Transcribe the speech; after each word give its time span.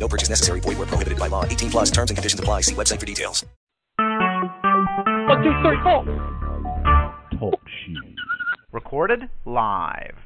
No 0.00 0.08
purchase 0.08 0.30
necessary. 0.30 0.60
Void 0.60 0.78
where 0.78 0.86
prohibited 0.86 1.18
by 1.18 1.28
law. 1.28 1.44
18 1.44 1.70
plus 1.70 1.90
terms 1.90 2.10
and 2.10 2.16
conditions 2.16 2.40
apply. 2.40 2.62
See 2.62 2.74
website 2.74 2.98
for 2.98 3.06
details. 3.06 3.44
One, 3.98 5.42
two, 5.44 5.52
three, 5.62 5.76
four. 5.82 6.04
Talk 7.38 7.60
show. 7.86 8.00
Recorded 8.72 9.28
live. 9.44 10.16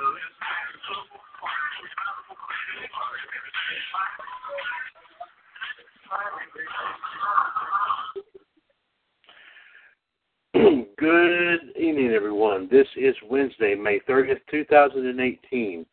Good 10.98 11.60
evening, 11.76 12.12
everyone. 12.14 12.66
This 12.70 12.86
is 12.96 13.14
Wednesday, 13.28 13.74
May 13.74 14.00
30th, 14.08 14.40
2018, 14.50 15.84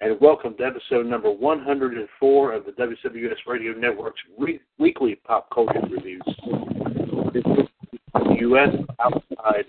and 0.00 0.20
welcome 0.20 0.54
to 0.58 0.64
episode 0.64 1.06
number 1.06 1.32
104 1.32 2.52
of 2.52 2.64
the 2.66 2.72
WWS 2.72 3.34
Radio 3.48 3.72
Network's 3.72 4.20
re- 4.38 4.60
weekly 4.78 5.16
pop 5.16 5.48
culture 5.52 5.80
reviews. 5.90 6.22
This 7.34 7.42
is 7.58 7.66
U.S. 8.40 8.76
outside. 9.00 9.64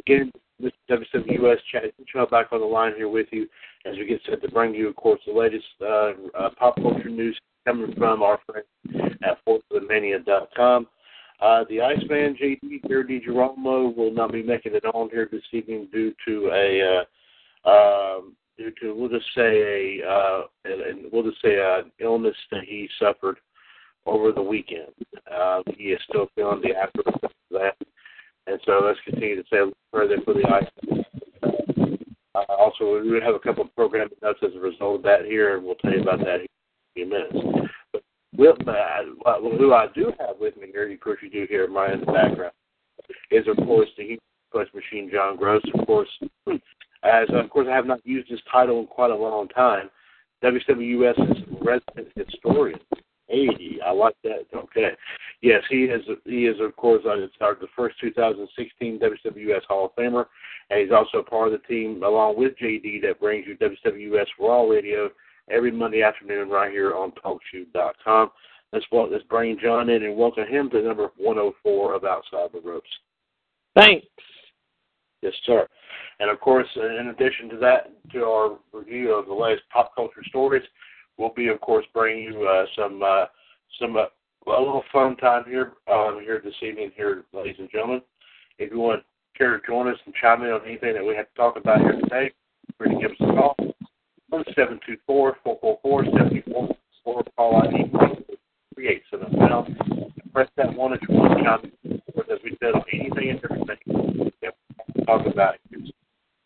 Again, 0.00 0.32
Mr. 0.62 0.70
WWS 0.90 1.56
Chad 1.70 2.30
back 2.30 2.52
on 2.52 2.60
the 2.60 2.66
line 2.66 2.92
here 2.96 3.08
with 3.08 3.26
you 3.30 3.46
as 3.84 3.96
we 3.96 4.06
get 4.06 4.20
set 4.28 4.40
to 4.42 4.50
bring 4.50 4.74
you, 4.74 4.88
of 4.88 4.96
course, 4.96 5.20
the 5.26 5.32
latest 5.32 5.64
uh, 5.80 6.12
uh, 6.38 6.50
pop 6.58 6.76
culture 6.76 7.08
news 7.08 7.38
coming 7.66 7.94
from 7.96 8.22
our 8.22 8.38
friends 8.46 9.12
at 9.22 9.38
ForceOfTheMania.com. 9.46 10.86
Uh, 11.40 11.64
the 11.68 11.80
Iceman 11.80 12.36
JD 12.40 12.88
Gary 12.88 13.20
DiGirolamo 13.20 13.96
will 13.96 14.12
not 14.12 14.30
be 14.30 14.42
making 14.42 14.74
it 14.74 14.84
on 14.84 15.10
here 15.10 15.28
this 15.30 15.42
evening 15.52 15.88
due 15.92 16.14
to 16.26 16.50
a 16.52 17.04
uh, 17.66 17.68
um, 17.68 18.36
due 18.56 18.72
to 18.80 18.94
we'll 18.94 19.08
just 19.08 19.26
say 19.34 20.00
a 20.00 20.08
uh, 20.08 20.42
and 20.64 21.06
we'll 21.12 21.24
just 21.24 21.42
say 21.42 21.56
an 21.58 21.90
illness 21.98 22.36
that 22.52 22.62
he 22.64 22.88
suffered 23.00 23.38
over 24.06 24.30
the 24.30 24.42
weekend. 24.42 24.92
Uh, 25.32 25.62
he 25.76 25.84
is 25.84 26.00
still 26.08 26.28
feeling 26.36 26.62
the 26.62 26.68
aftereffects 26.68 27.24
of 27.24 27.30
that, 27.50 27.76
and 28.46 28.60
so 28.66 28.80
let's 28.84 28.98
continue 29.04 29.36
to 29.36 29.48
say 29.50 29.58
further 29.92 30.16
for 30.24 30.34
the 30.34 30.44
Iceman. 30.46 31.04
Uh, 32.34 32.52
also, 32.58 33.00
we 33.02 33.20
have 33.22 33.34
a 33.34 33.38
couple 33.38 33.64
of 33.64 33.74
programming 33.76 34.16
notes 34.22 34.40
as 34.42 34.54
a 34.56 34.60
result 34.60 34.96
of 34.96 35.02
that 35.02 35.24
here, 35.26 35.56
and 35.56 35.64
we'll 35.64 35.74
tell 35.76 35.92
you 35.92 36.00
about 36.00 36.18
that 36.20 36.40
in 36.40 36.46
a 36.46 36.94
few 36.94 37.06
minutes. 37.06 37.70
But 37.92 38.02
with 38.36 38.56
that, 38.64 39.02
who 39.58 39.74
I 39.74 39.86
do 39.94 40.12
have 40.18 40.36
with 40.40 40.56
me 40.56 40.68
here, 40.72 40.90
of 40.90 41.00
course 41.00 41.18
you 41.22 41.30
do 41.30 41.46
hear 41.48 41.68
mine 41.68 41.92
in 41.92 42.00
the 42.00 42.06
background, 42.06 42.54
is 43.30 43.46
of 43.46 43.56
course 43.58 43.88
the 43.96 44.04
Heat 44.04 44.20
Machine, 44.54 45.10
John 45.12 45.36
Gross. 45.36 45.62
Of 45.74 45.86
course, 45.86 46.08
as 47.02 47.28
of 47.30 47.50
course 47.50 47.66
I 47.70 47.74
have 47.74 47.86
not 47.86 48.04
used 48.04 48.30
this 48.30 48.40
title 48.50 48.80
in 48.80 48.86
quite 48.86 49.10
a 49.10 49.16
long 49.16 49.48
time. 49.48 49.90
WWS's 50.42 51.42
resident 51.60 52.08
historian. 52.16 52.80
Hey, 53.28 53.78
I 53.84 53.92
like 53.92 54.16
that. 54.24 54.46
Okay, 54.54 54.90
yes, 55.42 55.62
he 55.68 55.84
is. 55.84 56.02
He 56.24 56.46
is 56.46 56.56
of 56.60 56.74
course 56.76 57.02
on 57.06 57.20
the 57.20 57.66
first 57.76 58.00
2016 58.00 58.98
WWS 58.98 59.64
Hall 59.68 59.86
of 59.86 59.96
Famer, 59.96 60.26
and 60.70 60.80
he's 60.80 60.92
also 60.92 61.22
part 61.22 61.52
of 61.52 61.60
the 61.60 61.66
team 61.66 62.02
along 62.02 62.38
with 62.38 62.56
JD 62.58 63.02
that 63.02 63.20
brings 63.20 63.46
you 63.46 63.56
WWS 63.58 64.26
Raw 64.40 64.62
Radio 64.62 65.10
every 65.50 65.70
Monday 65.70 66.02
afternoon 66.02 66.48
right 66.48 66.70
here 66.70 66.94
on 66.94 67.12
TalkShoe.com. 67.24 68.30
Let's, 68.72 68.86
let's 68.90 69.24
bring 69.24 69.58
John 69.62 69.90
in 69.90 70.04
and 70.04 70.16
welcome 70.16 70.46
him 70.48 70.70
to 70.70 70.80
number 70.80 71.10
104 71.18 71.94
of 71.94 72.04
Outside 72.04 72.48
the 72.54 72.60
Ropes. 72.60 72.88
Thanks. 73.76 74.06
Yes, 75.20 75.34
sir. 75.44 75.68
And 76.20 76.30
of 76.30 76.40
course, 76.40 76.66
in 76.76 77.08
addition 77.08 77.48
to 77.50 77.56
that, 77.58 77.92
to 78.12 78.24
our 78.24 78.58
review 78.72 79.14
of 79.14 79.26
the 79.26 79.34
latest 79.34 79.64
pop 79.72 79.94
culture 79.94 80.22
stories, 80.28 80.62
we'll 81.16 81.34
be, 81.34 81.48
of 81.48 81.60
course, 81.60 81.86
bringing 81.92 82.24
you 82.24 82.46
uh, 82.46 82.64
some 82.76 83.02
uh, 83.02 83.26
some 83.78 83.96
uh, 83.96 84.06
a 84.46 84.50
little 84.50 84.84
fun 84.92 85.16
time 85.16 85.44
here 85.46 85.72
um, 85.90 86.20
here 86.22 86.40
this 86.44 86.54
evening, 86.62 86.92
here, 86.96 87.24
ladies 87.32 87.56
and 87.58 87.70
gentlemen. 87.70 88.02
If 88.58 88.70
you 88.70 88.78
want 88.78 89.00
to 89.00 89.38
care 89.38 89.58
to 89.58 89.66
join 89.66 89.88
us 89.88 89.98
and 90.04 90.14
chime 90.14 90.42
in 90.42 90.50
on 90.50 90.60
anything 90.66 90.94
that 90.94 91.04
we 91.04 91.14
have 91.16 91.28
to 91.28 91.34
talk 91.34 91.56
about 91.56 91.80
here 91.80 91.92
today, 92.00 92.30
free 92.76 92.94
to 92.94 93.00
give 93.00 93.10
us 93.10 93.16
a 93.20 93.26
call. 93.26 93.56
Seven 94.56 94.80
two 94.86 94.96
four 95.06 95.36
four 95.44 95.58
four 95.60 95.78
four 95.82 96.04
seventy 96.04 96.42
four 96.50 96.74
four 97.04 97.22
call 97.36 97.62
ID 97.62 97.92
create 98.74 99.02
seven 99.10 99.30
pound. 99.36 99.76
Press 100.32 100.48
that 100.56 100.74
one 100.74 100.94
if 100.94 101.00
you 101.06 101.14
want 101.14 101.38
to 101.38 101.44
chime 101.44 101.72
in. 101.84 102.02
As 102.32 102.38
we 102.42 102.56
said, 102.60 102.74
on 102.74 102.82
anything 102.92 103.30
and 103.30 103.40
everything 103.44 104.32
that 104.40 104.54
we 104.94 105.04
talk 105.04 105.26
about 105.26 105.56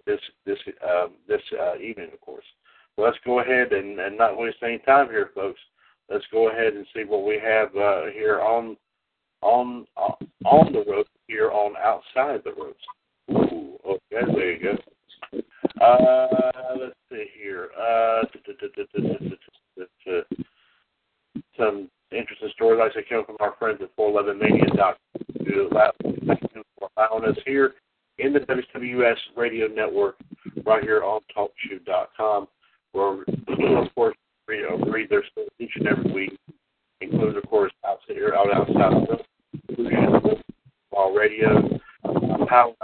this 0.05 0.21
this 0.45 0.59
um, 0.85 1.13
this 1.29 1.41
uh, 1.61 1.77
evening, 1.77 2.11
of 2.13 2.21
course. 2.21 2.45
Let's 2.99 3.19
go 3.25 3.41
ahead 3.41 3.73
and, 3.73 4.01
and 4.01 4.17
not 4.17 4.39
waste 4.39 4.57
any 4.63 4.79
time 4.79 5.09
here, 5.09 5.31
folks. 5.35 5.61
Let's 6.11 6.25
go 6.33 6.51
ahead 6.51 6.75
and 6.75 6.87
see 6.95 7.05
what 7.05 7.25
we 7.27 7.41
have 7.43 7.69
uh, 7.77 8.07
here 8.13 8.41
on 8.41 8.77
on 9.43 9.87
on 10.45 10.73
the 10.73 10.85
road 10.89 11.07
here 11.27 11.51
on 11.51 11.75
outside 11.77 12.43
the 12.45 12.53
ropes. 12.53 12.85
Ooh, 13.31 13.77
okay, 13.85 14.33
there 14.35 14.53
you 14.53 14.63
go. 14.63 15.43
Uh, 15.85 16.77
let's 16.81 16.95
see 17.11 17.27
here. 17.39 17.71
Uh, 17.79 18.23
some 21.57 21.91
interesting 22.11 22.51
stories, 22.55 22.79
like 22.79 22.93
I 22.97 23.09
came 23.09 23.25
from 23.25 23.37
our 23.41 23.55
friends 23.59 23.81
at 23.83 23.95
411mania.com 23.97 24.95
for 26.79 26.89
allowing 26.97 27.25
us 27.25 27.37
here 27.45 27.75
in 28.19 28.33
the 28.33 28.41
WWS 28.41 29.17
radio 29.37 29.67
network 29.69 30.17
right 30.65 30.83
here 30.83 31.03
on 31.03 31.21
TalkShoe.com, 31.37 32.49
where, 32.93 33.23
of 33.23 33.95
course, 33.95 34.17
we 34.49 34.65
read 34.91 35.11
their 35.11 35.25
stories 35.33 35.51
each 35.59 35.73
and 35.77 35.89
every 35.89 36.13
week, 36.13 36.39
including, 37.01 37.37
of 37.37 37.49
course, 37.49 37.73
outside 37.87 38.15
here, 38.15 38.35
out 38.35 38.53
outside 38.53 38.93
of 38.93 39.09
the 39.09 39.75
solution, 39.75 40.43
radio, 41.15 41.79
power, 42.47 42.75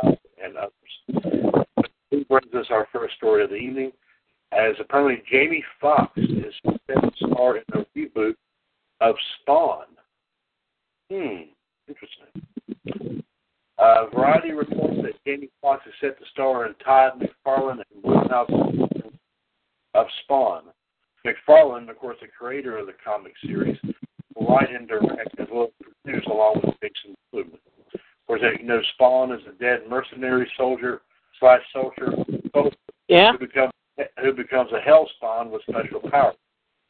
and 0.43 0.56
others 0.56 1.73
who 2.11 2.25
brings 2.25 2.53
us 2.55 2.67
our 2.71 2.89
first 2.93 3.15
story 3.17 3.45
of 3.45 3.50
the 3.50 3.56
evening. 3.56 3.93
As 4.53 4.75
apparently 4.81 5.23
Jamie 5.31 5.64
Foxx 5.81 6.12
is 6.19 6.55
set 6.62 7.00
to 7.00 7.11
star 7.17 7.56
in 7.56 7.62
a 7.73 7.87
reboot 7.97 8.35
of 9.00 9.15
Spawn. 9.41 9.87
Hmm, 11.11 11.43
interesting. 11.88 13.25
Uh, 13.79 14.06
Variety 14.15 14.53
reports 14.53 14.97
that 15.03 15.15
Jamie 15.26 15.49
Foxx 15.62 15.87
is 15.87 15.94
set 16.00 16.19
to 16.19 16.25
star 16.32 16.67
in 16.67 16.75
Todd 16.85 17.12
McFarlane 17.20 17.82
and 17.94 18.03
Blumhouse 18.05 19.11
of 19.94 20.06
Spawn. 20.23 20.65
McFarlane, 21.26 21.88
of 21.88 21.98
course, 21.98 22.16
the 22.20 22.28
creator 22.28 22.78
of 22.78 22.86
the 22.86 22.94
comic 23.04 23.32
series, 23.46 23.78
will 24.34 24.46
write 24.46 24.70
and 24.70 24.88
direct 24.88 25.38
as 25.38 25.46
well 25.52 25.70
as 25.80 25.86
produce 26.04 26.26
along 26.26 26.60
with 26.64 26.74
Dixon 26.80 27.14
Kluman. 27.32 27.58
Of 27.94 28.00
course, 28.26 28.42
you 28.58 28.66
know, 28.66 28.80
Spawn 28.94 29.32
is 29.32 29.40
a 29.48 29.52
dead 29.62 29.82
mercenary 29.88 30.50
soldier 30.56 31.02
slash 31.38 31.60
soldier 31.72 32.12
yeah. 33.08 33.32
who 33.32 33.38
becomes 33.38 33.72
who 34.20 34.32
becomes 34.32 34.70
a 34.72 34.80
Hellspawn 34.80 35.50
with 35.50 35.62
special 35.69 36.00
powers. 36.10 36.36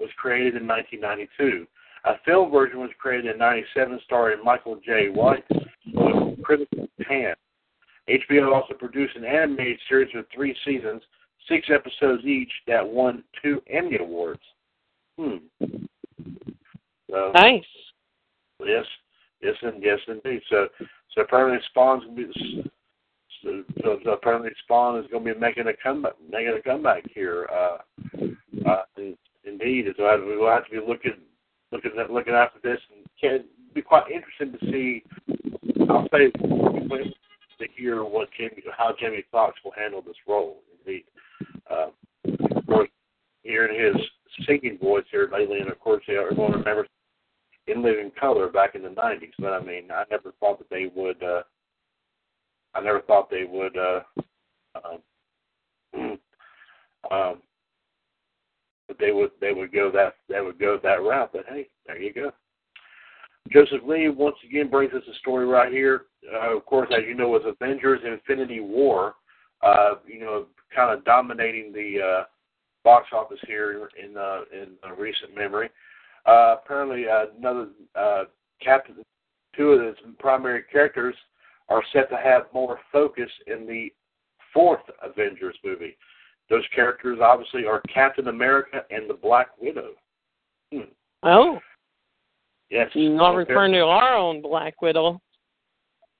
Was 0.01 0.11
created 0.17 0.57
in 0.57 0.67
1992. 0.67 1.67
A 2.05 2.15
film 2.25 2.51
version 2.51 2.81
was 2.81 2.91
created 2.99 3.33
in 3.33 3.39
'97, 3.39 4.01
starring 4.05 4.43
Michael 4.43 4.81
Jai 4.85 5.07
White 5.07 5.45
with 5.51 6.43
critical 6.43 6.89
pan. 7.03 7.35
HBO 8.09 8.53
also 8.53 8.75
produced 8.75 9.15
an 9.15 9.25
animated 9.25 9.79
series 9.89 10.13
with 10.15 10.27
three 10.35 10.57
seasons, 10.65 11.03
six 11.49 11.69
episodes 11.73 12.25
each 12.25 12.53
that 12.67 12.87
won 12.87 13.23
two 13.43 13.61
Emmy 13.69 13.99
Awards. 13.99 14.41
Hmm. 15.19 15.37
So, 17.11 17.33
Nice. 17.35 17.65
Yes, 18.65 18.85
yes, 19.43 19.55
and 19.63 19.83
yes, 19.83 19.99
indeed. 20.07 20.41
So, 20.49 20.69
so 21.15 21.23
apparently 21.23 21.59
Spawn's 21.71 22.05
gonna 22.05 22.17
be. 22.17 22.71
So, 23.43 23.65
so, 23.83 23.99
so 24.05 24.11
apparently 24.13 24.51
Spawn 24.63 25.01
is 25.01 25.11
going 25.11 25.25
to 25.25 25.35
be 25.35 25.41
making 25.41 25.67
a 25.67 25.73
comeback, 25.83 26.13
making 26.31 26.57
a 26.57 26.63
comeback 26.63 27.03
here. 27.13 27.49
Uh, 27.53 27.79
uh, 28.69 28.83
indeed, 29.45 29.87
so 29.97 30.05
I, 30.05 30.15
we'll 30.17 30.49
have 30.49 30.65
to 30.67 30.71
be 30.71 30.79
looking, 30.87 31.17
looking 31.73 31.91
at 31.99 32.11
looking 32.11 32.35
after 32.35 32.61
this, 32.63 32.79
and 32.95 33.05
can 33.21 33.45
be 33.75 33.83
quite 33.83 34.05
interesting 34.13 34.53
to 34.53 34.71
see. 34.71 35.03
I'll 35.91 36.07
say 36.13 36.31
to 37.63 37.69
hear 37.77 38.05
what 38.05 38.29
Jamie, 38.37 38.63
how 38.77 38.95
Jamie 38.99 39.25
Foxx 39.31 39.59
will 39.65 39.73
handle 39.77 40.03
this 40.03 40.17
role. 40.27 40.59
Indeed, 40.87 41.05
uh, 41.71 41.89
hearing 43.43 43.79
his 43.79 44.47
singing 44.47 44.79
voice 44.79 45.05
here 45.11 45.29
lately, 45.33 45.59
and 45.59 45.71
of 45.71 45.79
course, 45.81 46.03
everyone 46.09 46.53
remembers 46.53 46.89
in 47.67 47.83
Living 47.83 48.11
Color 48.19 48.49
back 48.49 48.75
in 48.75 48.83
the 48.83 48.89
'90s. 48.89 49.33
But 49.39 49.53
I 49.53 49.61
mean, 49.63 49.91
I 49.91 50.05
never 50.11 50.33
thought 50.41 50.59
that 50.59 50.71
they 50.71 50.91
would. 50.95 51.23
Uh, 51.23 51.43
I 52.75 52.81
never 52.81 53.01
thought 53.01 53.31
they 53.31 53.45
would. 53.45 53.77
Uh, 53.77 54.01
um, 54.75 54.99
um, 57.11 57.43
that 58.89 58.99
they 58.99 59.13
would 59.13 59.31
they 59.41 59.53
would 59.53 59.73
go 59.73 59.91
that 59.93 60.15
they 60.29 60.41
would 60.41 60.59
go 60.59 60.79
that 60.83 61.03
route. 61.03 61.31
But 61.33 61.45
hey, 61.49 61.69
there 61.87 62.01
you 62.01 62.13
go. 62.13 62.33
Joseph 63.51 63.83
Lee 63.87 64.09
once 64.09 64.37
again 64.49 64.71
brings 64.71 64.95
us 64.95 65.03
a 65.11 65.19
story 65.19 65.47
right 65.47 65.73
here. 65.73 66.03
Uh, 66.33 66.57
of 66.57 66.65
course, 66.65 66.89
as 66.93 67.03
you 67.07 67.15
know, 67.15 67.29
with 67.29 67.43
Avengers: 67.45 68.01
Infinity 68.05 68.61
War, 68.61 69.15
uh, 69.63 69.95
you 70.07 70.21
know, 70.21 70.47
kind 70.75 70.97
of 70.97 71.05
dominating 71.05 71.73
the 71.73 72.01
uh, 72.01 72.25
box 72.85 73.09
office 73.13 73.39
here 73.47 73.89
in 74.03 74.17
uh, 74.17 74.41
in 74.53 74.69
uh, 74.85 74.95
recent 74.95 75.35
memory. 75.37 75.71
Uh, 76.27 76.57
apparently, 76.63 77.09
uh, 77.09 77.27
another 77.39 77.69
uh, 77.95 78.25
captain, 78.61 78.97
two 79.57 79.71
of 79.71 79.81
its 79.83 80.01
primary 80.19 80.63
characters 80.71 81.15
are 81.69 81.83
set 81.93 82.09
to 82.11 82.17
have 82.17 82.43
more 82.53 82.79
focus 82.93 83.31
in 83.47 83.67
the 83.67 83.93
fourth 84.53 84.83
Avengers 85.03 85.57
movie. 85.65 85.97
Those 86.51 86.65
characters 86.75 87.19
obviously 87.23 87.65
are 87.65 87.81
Captain 87.93 88.29
America 88.29 88.83
and 88.91 89.09
the 89.09 89.15
Black 89.15 89.49
Widow. 89.61 89.91
Hmm. 90.73 90.81
Oh, 91.23 91.59
Yes. 92.71 92.91
you're 92.95 93.15
not 93.15 93.35
referring 93.35 93.73
to 93.73 93.81
our 93.81 94.15
own 94.17 94.41
Black 94.41 94.81
Widow. 94.81 95.21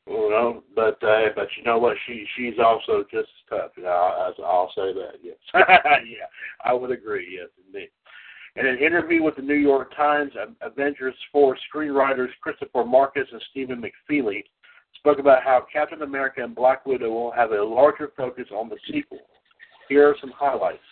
Well, 0.07 0.63
but 0.75 1.03
uh, 1.03 1.29
but 1.37 1.49
you 1.57 1.63
know 1.65 1.79
what? 1.79 1.97
She 2.07 2.27
she's 2.37 2.55
also 2.59 3.05
just 3.11 3.29
as 3.29 3.49
tough. 3.49 3.71
You 3.77 3.85
know, 3.85 3.91
I'll, 3.91 4.45
I'll 4.45 4.73
say 4.75 4.93
that. 4.93 5.21
Yes. 5.23 5.37
yeah, 5.55 6.27
I 6.65 6.73
would 6.73 6.91
agree. 6.91 7.39
Yes, 7.39 7.49
indeed. 7.67 7.91
In 8.57 8.67
an 8.67 8.79
interview 8.79 9.23
with 9.23 9.37
the 9.37 9.43
New 9.43 9.55
York 9.55 9.95
Times, 9.97 10.33
Avengers 10.61 11.15
4 11.33 11.57
screenwriters 11.75 12.29
Christopher 12.43 12.85
Markus 12.85 13.27
and 13.33 13.43
Stephen 13.51 13.83
McFeely 13.83 14.43
spoke 14.97 15.19
about 15.19 15.43
how 15.43 15.67
Captain 15.73 16.03
America 16.03 16.45
and 16.45 16.55
Black 16.55 16.85
Widow 16.85 17.11
will 17.11 17.31
have 17.33 17.53
a 17.53 17.63
larger 17.63 18.13
focus 18.15 18.49
on 18.55 18.69
the 18.69 18.77
sequel. 18.91 19.21
Here 19.89 20.07
are 20.07 20.17
some 20.21 20.33
highlights. 20.37 20.83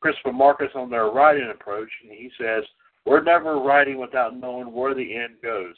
Christopher 0.00 0.32
Markus 0.32 0.70
on 0.74 0.88
their 0.88 1.06
writing 1.06 1.50
approach, 1.52 1.90
and 2.02 2.12
he 2.12 2.30
says, 2.40 2.64
We're 3.04 3.22
never 3.22 3.58
writing 3.60 3.98
without 3.98 4.38
knowing 4.38 4.72
where 4.72 4.94
the 4.94 5.16
end 5.16 5.34
goes. 5.42 5.74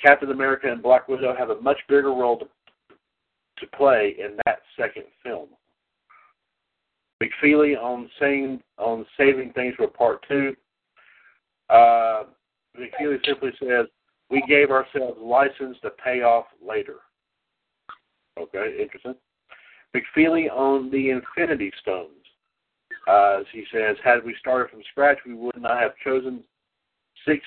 Captain 0.00 0.30
America 0.30 0.70
and 0.70 0.82
Black 0.82 1.08
Widow 1.08 1.34
have 1.36 1.50
a 1.50 1.60
much 1.60 1.78
bigger 1.88 2.10
role 2.10 2.38
to, 2.38 2.46
to 3.58 3.76
play 3.76 4.14
in 4.18 4.36
that 4.44 4.60
second 4.78 5.04
film. 5.22 5.48
McFeely 7.22 7.76
on 7.80 8.10
saying 8.20 8.60
on 8.78 9.06
saving 9.16 9.52
things 9.54 9.74
for 9.76 9.88
part 9.88 10.24
two. 10.28 10.54
Uh, 11.70 12.24
McFeely 12.78 13.24
simply 13.24 13.50
says, 13.58 13.86
"We 14.28 14.42
gave 14.46 14.70
ourselves 14.70 15.18
license 15.18 15.78
to 15.80 15.90
pay 15.90 16.20
off 16.22 16.46
later." 16.66 16.96
Okay, 18.38 18.76
interesting. 18.78 19.14
McFeely 19.94 20.50
on 20.50 20.90
the 20.90 21.08
Infinity 21.08 21.72
Stones. 21.80 22.10
Uh, 23.08 23.44
he 23.50 23.64
says, 23.72 23.96
"Had 24.04 24.22
we 24.22 24.34
started 24.38 24.70
from 24.70 24.82
scratch, 24.90 25.18
we 25.24 25.32
would 25.32 25.56
not 25.56 25.80
have 25.80 25.96
chosen 26.04 26.44
six 27.24 27.42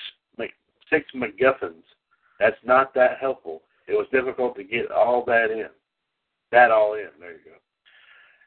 six 0.90 1.06
MacGuffins. 1.14 1.84
That's 2.40 2.56
not 2.64 2.92
that 2.94 3.18
helpful. 3.20 3.62
It 3.86 3.92
was 3.92 4.06
difficult 4.10 4.56
to 4.56 4.64
get 4.64 4.90
all 4.90 5.24
that 5.26 5.50
in, 5.50 5.68
that 6.50 6.70
all 6.72 6.94
in. 6.94 7.08
There 7.20 7.32
you 7.32 7.38
go." 7.44 7.56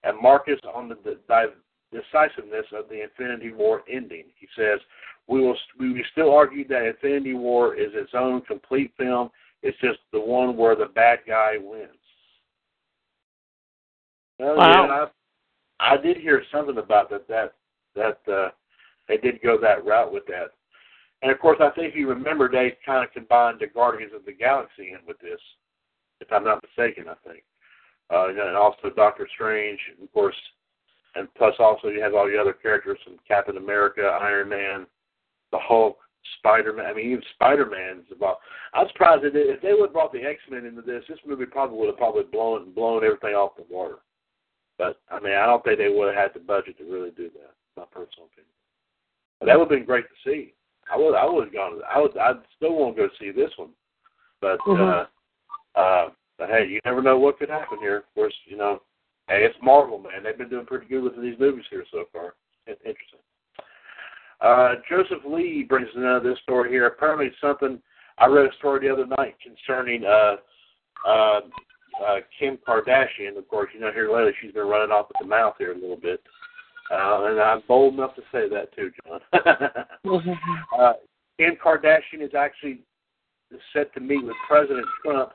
And 0.04 0.22
Markus 0.22 0.60
on 0.74 0.90
the, 0.90 0.98
the 1.06 1.54
decisiveness 1.92 2.66
of 2.74 2.90
the 2.90 3.04
Infinity 3.04 3.54
War 3.54 3.84
ending. 3.90 4.26
He 4.36 4.48
says, 4.58 4.80
"We 5.28 5.40
will 5.40 5.58
we 5.80 6.04
still 6.12 6.34
argue 6.34 6.68
that 6.68 6.86
Infinity 6.88 7.36
War 7.36 7.76
is 7.76 7.92
its 7.94 8.12
own 8.14 8.42
complete 8.42 8.92
film. 8.98 9.30
It's 9.62 9.80
just 9.80 10.00
the 10.12 10.20
one 10.20 10.58
where 10.58 10.76
the 10.76 10.88
bad 10.88 11.20
guy 11.26 11.58
wins." 11.62 11.90
Well, 14.40 14.58
Wow. 14.58 14.86
yeah, 14.86 15.08
I, 15.80 15.94
I 15.94 15.98
did 15.98 16.18
hear 16.18 16.44
something 16.52 16.78
about 16.78 17.10
that. 17.12 17.28
That 17.28 17.54
that 17.96 18.20
uh, 18.34 18.50
they 19.08 19.18
did 19.18 19.42
go 19.42 19.58
that 19.60 19.86
route 19.86 20.12
with 20.12 20.26
that. 20.28 20.52
And 21.24 21.32
of 21.32 21.40
course, 21.40 21.58
I 21.60 21.70
think 21.72 21.96
you 21.96 22.08
remember, 22.10 22.50
they 22.52 22.78
kind 22.86 23.04
of 23.04 23.12
combined 23.14 23.58
the 23.60 23.68
Guardians 23.68 24.12
of 24.14 24.26
the 24.26 24.34
Galaxy 24.34 24.90
in 24.92 25.00
with 25.08 25.18
this, 25.20 25.40
if 26.20 26.32
I'm 26.32 26.44
not 26.44 26.62
mistaken. 26.62 27.06
I 27.10 27.16
think 27.28 27.44
uh, 28.14 28.30
and 28.30 28.56
also 28.56 28.90
Doctor 28.96 29.28
Strange, 29.34 29.80
of 30.02 30.12
course, 30.14 30.36
and 31.16 31.28
plus 31.36 31.54
also 31.60 31.88
you 31.88 32.02
have 32.02 32.14
all 32.14 32.28
the 32.28 32.40
other 32.40 32.54
characters 32.54 33.00
from 33.04 33.16
Captain 33.28 33.58
America, 33.58 34.02
Iron 34.22 34.50
Man, 34.50 34.86
the 35.52 35.60
Hulk, 35.60 35.98
Spider 36.38 36.74
Man. 36.74 36.86
I 36.86 36.94
mean, 36.94 37.12
even 37.12 37.24
Spider 37.34 37.66
Man's 37.66 38.06
about. 38.16 38.38
I'm 38.74 38.88
surprised 38.90 39.24
that 39.24 39.32
if 39.36 39.62
they 39.62 39.74
would 39.74 39.88
have 39.88 39.94
brought 39.94 40.14
the 40.14 40.24
X 40.24 40.40
Men 40.50 40.66
into 40.66 40.82
this, 40.82 41.04
this 41.08 41.20
movie 41.26 41.46
probably 41.46 41.78
would 41.78 41.88
have 41.88 41.98
probably 41.98 42.24
blown 42.24 42.74
blown 42.74 43.04
everything 43.04 43.36
off 43.36 43.56
the 43.58 43.66
water. 43.70 44.00
But 44.78 45.00
I 45.10 45.20
mean, 45.20 45.34
I 45.34 45.46
don't 45.46 45.64
think 45.64 45.78
they 45.78 45.90
would 45.90 46.14
have 46.14 46.32
had 46.32 46.34
the 46.34 46.46
budget 46.46 46.78
to 46.80 46.86
really 46.86 47.12
do 47.12 47.30
that. 47.30 47.54
My 47.78 47.86
personal 47.86 48.30
opinion. 48.32 48.54
But 49.40 49.48
that 49.48 49.58
would 49.58 49.70
have 49.70 49.78
been 49.78 49.86
great 49.86 50.06
to 50.06 50.30
see. 50.30 50.54
I 50.92 50.98
would 50.98 51.16
I 51.16 51.26
would 51.26 51.46
have 51.46 51.54
gone. 51.54 51.82
I 51.94 52.00
would. 52.00 52.18
I'd 52.18 52.42
still 52.56 52.76
want 52.76 52.96
to 52.96 53.04
go 53.04 53.10
see 53.20 53.32
this 53.32 53.52
one. 53.58 53.70
But 54.42 54.60
Mhm. 54.60 55.08
uh, 55.76 55.80
uh, 55.80 56.10
but 56.38 56.50
hey, 56.50 56.66
you 56.66 56.80
never 56.86 57.02
know 57.02 57.18
what 57.18 57.40
could 57.40 57.50
happen 57.50 57.80
here. 57.80 57.98
Of 57.98 58.14
course, 58.16 58.34
you 58.46 58.58
know, 58.58 58.82
hey, 59.28 59.44
it's 59.46 59.58
Marvel, 59.62 60.00
man. 60.00 60.24
They've 60.24 60.38
been 60.38 60.50
doing 60.50 60.66
pretty 60.66 60.88
good 60.88 61.04
with 61.04 61.22
these 61.22 61.40
movies 61.40 61.66
here 61.70 61.86
so 61.92 62.06
far. 62.12 62.36
It's 62.68 62.82
interesting. 62.86 63.20
Uh, 64.42 64.76
Joseph 64.90 65.24
Lee 65.26 65.64
brings 65.64 65.88
another 65.96 66.32
this 66.32 66.40
story 66.40 66.70
here. 66.70 66.88
Apparently, 66.88 67.32
something 67.40 67.82
I 68.18 68.28
read 68.28 68.52
a 68.52 68.54
story 68.56 68.82
the 68.82 68.94
other 68.94 69.06
night 69.06 69.36
concerning 69.42 70.04
uh, 70.06 70.36
uh, 71.08 71.42
uh, 72.06 72.18
Kim 72.38 72.58
Kardashian. 72.58 73.38
Of 73.38 73.48
course, 73.48 73.70
you 73.74 73.80
know, 73.80 73.92
here 73.92 74.12
lately 74.12 74.34
she's 74.42 74.52
been 74.52 74.68
running 74.68 74.92
off 74.92 75.08
at 75.16 75.22
the 75.22 75.28
mouth 75.28 75.56
here 75.58 75.72
a 75.72 75.76
little 75.76 75.96
bit, 75.96 76.22
uh, 76.92 77.26
and 77.26 77.40
I'm 77.40 77.64
bold 77.68 77.96
enough 77.96 78.16
to 78.16 78.22
say 78.32 78.50
that 78.50 78.74
too, 78.76 78.92
John. 79.06 79.20
uh, 80.80 80.94
Kim 81.38 81.56
Kardashian 81.64 82.22
is 82.22 82.36
actually 82.38 82.82
set 83.72 83.94
to 83.94 84.00
meet 84.00 84.24
with 84.24 84.36
President 84.48 84.86
Trump 85.04 85.32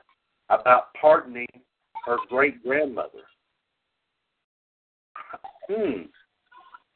about 0.49 0.93
pardoning 0.99 1.47
her 2.05 2.17
great 2.29 2.63
grandmother. 2.63 3.19
Hmm. 5.69 6.03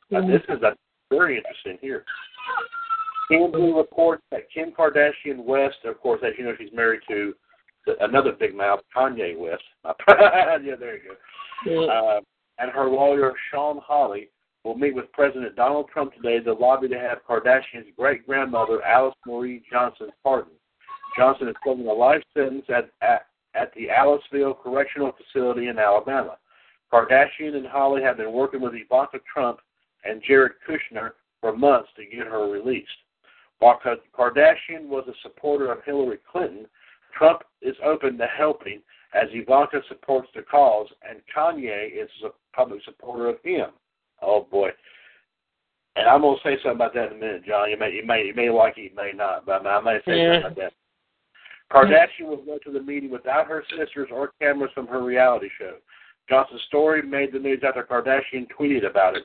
Now, 0.09 0.27
this 0.27 0.41
is 0.49 0.61
a 0.63 0.75
very 1.09 1.37
interesting 1.37 1.77
here. 1.81 2.03
TMZ 3.31 3.75
reports 3.75 4.23
that 4.31 4.51
Kim 4.53 4.71
Kardashian 4.71 5.43
West, 5.43 5.77
of 5.85 5.99
course, 6.01 6.21
as 6.25 6.33
you 6.37 6.45
know, 6.45 6.53
she's 6.57 6.73
married 6.73 7.01
to 7.09 7.33
another 8.01 8.31
big 8.31 8.55
mouth, 8.55 8.79
Kanye 8.95 9.37
West. 9.37 9.63
yeah, 10.07 10.75
there 10.79 10.97
you 10.97 11.15
go. 11.65 11.87
Uh, 11.89 12.21
and 12.59 12.71
her 12.71 12.85
lawyer, 12.85 13.33
Shawn 13.51 13.79
Holley, 13.83 14.29
will 14.63 14.75
meet 14.75 14.95
with 14.95 15.11
President 15.11 15.55
Donald 15.55 15.87
Trump 15.91 16.13
today 16.13 16.39
to 16.39 16.53
lobby 16.53 16.87
to 16.87 16.99
have 16.99 17.19
Kardashian's 17.27 17.87
great 17.97 18.25
grandmother, 18.25 18.81
Alice 18.83 19.15
Marie 19.25 19.61
Johnson, 19.69 20.09
pardoned. 20.23 20.55
Johnson 21.17 21.49
is 21.49 21.55
serving 21.65 21.87
a 21.87 21.93
life 21.93 22.23
sentence 22.33 22.65
at, 22.69 22.89
at, 23.01 23.27
at 23.55 23.73
the 23.75 23.87
Aliceville 23.87 24.61
Correctional 24.61 25.11
Facility 25.11 25.67
in 25.67 25.77
Alabama. 25.77 26.37
Kardashian 26.91 27.55
and 27.55 27.67
Holley 27.67 28.01
have 28.03 28.17
been 28.17 28.31
working 28.31 28.61
with 28.61 28.73
Ivanka 28.73 29.19
Trump 29.31 29.59
and 30.05 30.21
Jared 30.25 30.53
Kushner 30.67 31.11
for 31.41 31.55
months 31.55 31.89
to 31.97 32.05
get 32.05 32.27
her 32.27 32.49
released. 32.49 32.89
While 33.59 33.79
Kardashian 34.17 34.87
was 34.87 35.05
a 35.07 35.13
supporter 35.21 35.71
of 35.71 35.83
Hillary 35.85 36.19
Clinton, 36.31 36.67
Trump 37.17 37.43
is 37.61 37.75
open 37.83 38.17
to 38.17 38.27
helping 38.27 38.81
as 39.13 39.29
Ivanka 39.31 39.81
supports 39.87 40.29
the 40.35 40.41
cause, 40.41 40.87
and 41.07 41.19
Kanye 41.35 41.87
is 41.91 42.09
a 42.25 42.29
public 42.55 42.81
supporter 42.83 43.27
of 43.27 43.37
him. 43.43 43.69
Oh 44.21 44.47
boy! 44.49 44.69
And 45.95 46.07
I'm 46.07 46.21
gonna 46.21 46.37
say 46.43 46.55
something 46.57 46.71
about 46.71 46.93
that 46.95 47.11
in 47.11 47.17
a 47.17 47.19
minute, 47.19 47.45
John. 47.45 47.69
You 47.69 47.77
may, 47.77 47.91
you 47.91 48.05
may, 48.05 48.25
you 48.25 48.33
may 48.33 48.49
like 48.49 48.77
it, 48.77 48.91
you 48.91 48.95
may 48.95 49.11
not, 49.13 49.45
but 49.45 49.65
I 49.65 49.81
may 49.81 49.99
say 50.05 50.17
Yeah. 50.17 50.41
something 50.41 50.51
about 50.51 50.55
that. 50.57 50.73
Kardashian 51.71 52.27
will 52.27 52.37
go 52.37 52.57
to 52.59 52.71
the 52.71 52.81
meeting 52.81 53.09
without 53.09 53.47
her 53.47 53.63
sisters 53.77 54.09
or 54.11 54.31
cameras 54.39 54.71
from 54.73 54.87
her 54.87 55.01
reality 55.03 55.49
show. 55.57 55.77
Johnson's 56.29 56.61
story 56.63 57.01
made 57.01 57.31
the 57.33 57.39
news 57.39 57.63
after 57.63 57.83
Kardashian 57.83 58.47
tweeted 58.47 58.85
about 58.85 59.15
it. 59.17 59.23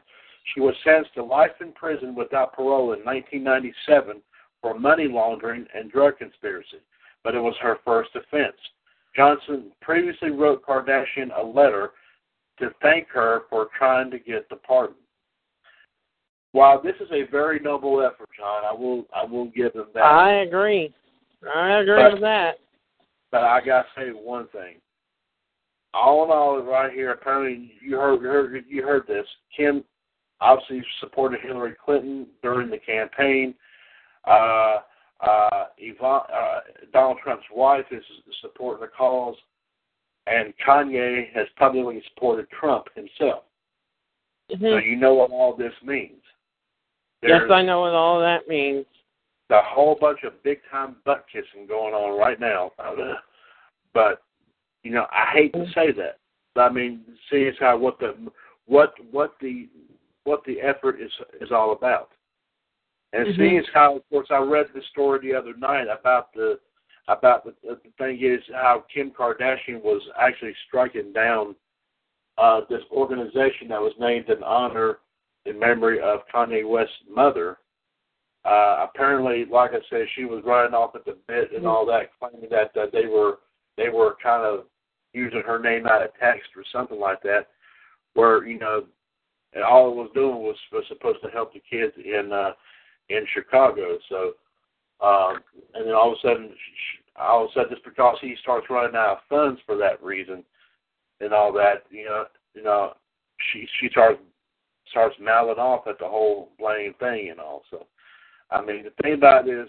She 0.54 0.60
was 0.60 0.74
sentenced 0.82 1.14
to 1.14 1.24
life 1.24 1.52
in 1.60 1.72
prison 1.72 2.14
without 2.14 2.54
parole 2.54 2.92
in 2.94 3.04
1997 3.04 4.22
for 4.62 4.78
money 4.78 5.06
laundering 5.06 5.66
and 5.74 5.90
drug 5.92 6.18
conspiracy, 6.18 6.80
but 7.22 7.34
it 7.34 7.40
was 7.40 7.54
her 7.60 7.78
first 7.84 8.10
offense. 8.16 8.56
Johnson 9.14 9.70
previously 9.80 10.30
wrote 10.30 10.64
Kardashian 10.64 11.30
a 11.36 11.42
letter 11.42 11.92
to 12.60 12.70
thank 12.82 13.08
her 13.08 13.42
for 13.50 13.68
trying 13.76 14.10
to 14.10 14.18
get 14.18 14.48
the 14.48 14.56
pardon. 14.56 14.96
While 16.52 16.82
this 16.82 16.94
is 17.00 17.08
a 17.12 17.30
very 17.30 17.60
noble 17.60 18.00
effort, 18.00 18.28
John, 18.36 18.64
I 18.64 18.72
will 18.72 19.04
I 19.14 19.24
will 19.24 19.46
give 19.46 19.74
them 19.74 19.88
that. 19.94 20.02
I 20.02 20.42
agree. 20.42 20.92
I 21.54 21.80
agree 21.80 21.96
But- 21.96 22.12
with 22.14 22.22
that. 22.22 22.58
But 23.30 23.42
I 23.42 23.60
gotta 23.60 23.88
say 23.94 24.08
one 24.10 24.48
thing. 24.48 24.76
All 25.94 26.24
in 26.24 26.30
all, 26.30 26.60
right 26.60 26.92
here, 26.92 27.12
apparently 27.12 27.74
you 27.80 27.96
heard, 27.96 28.22
heard 28.22 28.64
you 28.66 28.82
heard 28.82 29.06
this. 29.06 29.26
Kim 29.54 29.84
obviously 30.40 30.84
supported 31.00 31.40
Hillary 31.40 31.74
Clinton 31.82 32.26
during 32.42 32.70
the 32.70 32.78
campaign. 32.78 33.54
Uh, 34.26 34.78
uh, 35.20 35.64
Yvonne, 35.78 36.26
uh, 36.32 36.60
Donald 36.92 37.18
Trump's 37.22 37.46
wife 37.52 37.86
is 37.90 38.04
supporting 38.40 38.80
the 38.80 38.88
cause, 38.88 39.34
and 40.28 40.52
Kanye 40.58 41.32
has 41.34 41.46
publicly 41.56 42.02
supported 42.08 42.48
Trump 42.50 42.88
himself. 42.94 43.44
So 44.50 44.56
Mhm. 44.56 44.84
you 44.84 44.96
know 44.96 45.14
what 45.14 45.30
all 45.30 45.54
this 45.54 45.74
means. 45.82 46.22
Yes, 47.22 47.50
I 47.50 47.62
know 47.62 47.80
what 47.80 47.92
all 47.94 48.20
that 48.20 48.48
means. 48.48 48.86
a 49.50 49.62
whole 49.62 49.94
bunch 49.94 50.24
of 50.24 50.42
big 50.42 50.62
time 50.70 50.94
butt 51.04 51.26
kissing 51.32 51.66
going 51.66 51.94
on 51.94 52.18
right 52.18 52.38
now. 52.38 52.70
But 53.94 54.22
you 54.82 54.90
know, 54.90 55.06
I 55.10 55.24
hate 55.32 55.54
to 55.54 55.66
say 55.70 55.90
that. 55.92 56.18
But 56.54 56.70
I 56.70 56.74
mean, 56.74 57.18
see, 57.30 57.44
it's 57.44 57.58
how 57.58 57.78
what 57.78 57.98
the 57.98 58.14
what 58.66 58.94
what 59.10 59.38
the 59.40 59.68
what 60.24 60.44
the 60.44 60.60
effort 60.60 61.00
is 61.00 61.10
is 61.40 61.50
all 61.50 61.72
about. 61.72 62.12
And 63.14 63.26
Mhm. 63.26 63.36
seeing 63.36 63.58
as 63.58 63.68
how, 63.68 63.96
of 63.96 64.08
course, 64.10 64.30
I 64.30 64.38
read 64.38 64.68
the 64.74 64.82
story 64.82 65.20
the 65.20 65.34
other 65.34 65.54
night 65.54 65.88
about 65.88 66.32
the 66.34 66.60
about 67.08 67.44
the, 67.44 67.54
the 67.62 67.78
thing 67.96 68.18
is 68.22 68.40
how 68.52 68.84
Kim 68.92 69.10
Kardashian 69.10 69.82
was 69.82 70.02
actually 70.20 70.54
striking 70.66 71.12
down 71.12 71.56
uh, 72.36 72.60
this 72.70 72.82
organization 72.92 73.68
that 73.68 73.80
was 73.80 73.92
named 73.98 74.28
in 74.28 74.42
honor 74.42 74.98
in 75.46 75.58
memory 75.58 76.00
of 76.00 76.20
Kanye 76.32 76.68
West's 76.68 76.94
mother. 77.12 77.58
Uh, 78.44 78.86
apparently, 78.88 79.44
like 79.50 79.72
I 79.72 79.80
said, 79.90 80.06
she 80.14 80.24
was 80.24 80.42
running 80.44 80.74
off 80.74 80.94
at 80.94 81.04
the 81.04 81.16
bit 81.26 81.52
and 81.52 81.66
all 81.66 81.84
that, 81.86 82.10
claiming 82.18 82.48
that 82.50 82.76
uh, 82.80 82.86
they 82.92 83.06
were 83.06 83.38
they 83.76 83.88
were 83.88 84.16
kind 84.22 84.44
of 84.44 84.64
using 85.12 85.42
her 85.44 85.58
name 85.58 85.86
out 85.86 86.02
of 86.02 86.10
text 86.20 86.50
or 86.56 86.64
something 86.72 86.98
like 86.98 87.22
that, 87.22 87.48
where 88.14 88.46
you 88.46 88.58
know, 88.58 88.84
and 89.54 89.64
all 89.64 89.90
it 89.90 89.96
was 89.96 90.10
doing 90.14 90.36
was 90.36 90.56
was 90.72 90.84
supposed 90.88 91.18
to 91.22 91.30
help 91.30 91.52
the 91.52 91.60
kids 91.68 91.92
in 91.96 92.32
uh, 92.32 92.52
in 93.08 93.26
Chicago. 93.34 93.98
So, 94.08 94.32
um, 95.04 95.38
and 95.74 95.86
then 95.86 95.94
all 95.94 96.12
of 96.12 96.18
a 96.18 96.28
sudden, 96.28 96.50
sh- 97.18 97.20
all 97.20 97.44
of 97.44 97.50
a 97.50 97.52
sudden, 97.54 97.70
just 97.70 97.84
because 97.84 98.16
he 98.20 98.34
starts 98.40 98.66
running 98.70 98.96
out 98.96 99.18
of 99.18 99.18
funds 99.28 99.60
for 99.66 99.76
that 99.76 100.02
reason 100.02 100.44
and 101.20 101.32
all 101.32 101.52
that, 101.52 101.84
you 101.90 102.04
know, 102.04 102.24
you 102.54 102.62
know, 102.62 102.94
she 103.52 103.66
she 103.80 103.88
starts 103.88 104.20
starts 104.90 105.16
mouthing 105.20 105.58
off 105.58 105.86
at 105.86 105.98
the 105.98 106.06
whole 106.06 106.50
blame 106.58 106.94
thing 106.98 107.30
and 107.30 107.40
all. 107.40 107.62
So, 107.70 107.86
I 108.50 108.62
mean, 108.64 108.84
the 108.84 109.02
thing 109.02 109.14
about 109.14 109.48
it 109.48 109.52
is, 109.52 109.68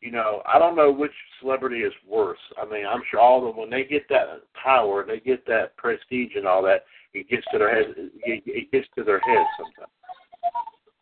you 0.00 0.12
know, 0.12 0.42
I 0.46 0.58
don't 0.58 0.76
know 0.76 0.92
which 0.92 1.12
celebrity 1.40 1.80
is 1.80 1.92
worse. 2.06 2.38
I 2.60 2.66
mean, 2.66 2.84
I'm 2.86 3.02
sure 3.10 3.20
all 3.20 3.38
of 3.38 3.54
them 3.54 3.56
when 3.56 3.70
they 3.70 3.84
get 3.84 4.08
that 4.10 4.42
power, 4.62 5.04
they 5.06 5.20
get 5.20 5.46
that 5.46 5.76
prestige 5.76 6.32
and 6.36 6.46
all 6.46 6.62
that, 6.64 6.84
it 7.14 7.28
gets 7.28 7.46
to 7.52 7.58
their 7.58 7.74
head. 7.74 7.94
It, 7.96 8.42
it 8.46 8.70
gets 8.70 8.86
to 8.96 9.04
their 9.04 9.20
heads 9.20 9.48
sometimes. 9.56 9.92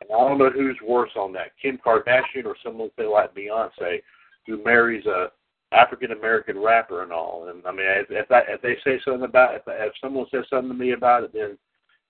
And 0.02 0.10
I 0.10 0.28
don't 0.28 0.38
know 0.38 0.50
who's 0.50 0.78
worse 0.86 1.10
on 1.16 1.32
that, 1.32 1.52
Kim 1.60 1.78
Kardashian 1.84 2.44
or 2.44 2.56
someone 2.62 2.90
like 2.98 3.34
Beyonce, 3.34 4.02
who 4.46 4.62
marries 4.62 5.06
a 5.06 5.28
African 5.72 6.12
American 6.12 6.58
rapper 6.58 7.02
and 7.02 7.12
all. 7.12 7.48
And 7.48 7.66
I 7.66 7.72
mean, 7.72 7.86
if 7.86 8.06
if, 8.10 8.28
that, 8.28 8.44
if 8.48 8.60
they 8.62 8.76
say 8.84 9.00
something 9.04 9.24
about 9.24 9.54
if, 9.54 9.62
if 9.66 9.92
someone 10.00 10.26
says 10.30 10.44
something 10.50 10.68
to 10.68 10.74
me 10.74 10.92
about 10.92 11.24
it, 11.24 11.32
then 11.32 11.58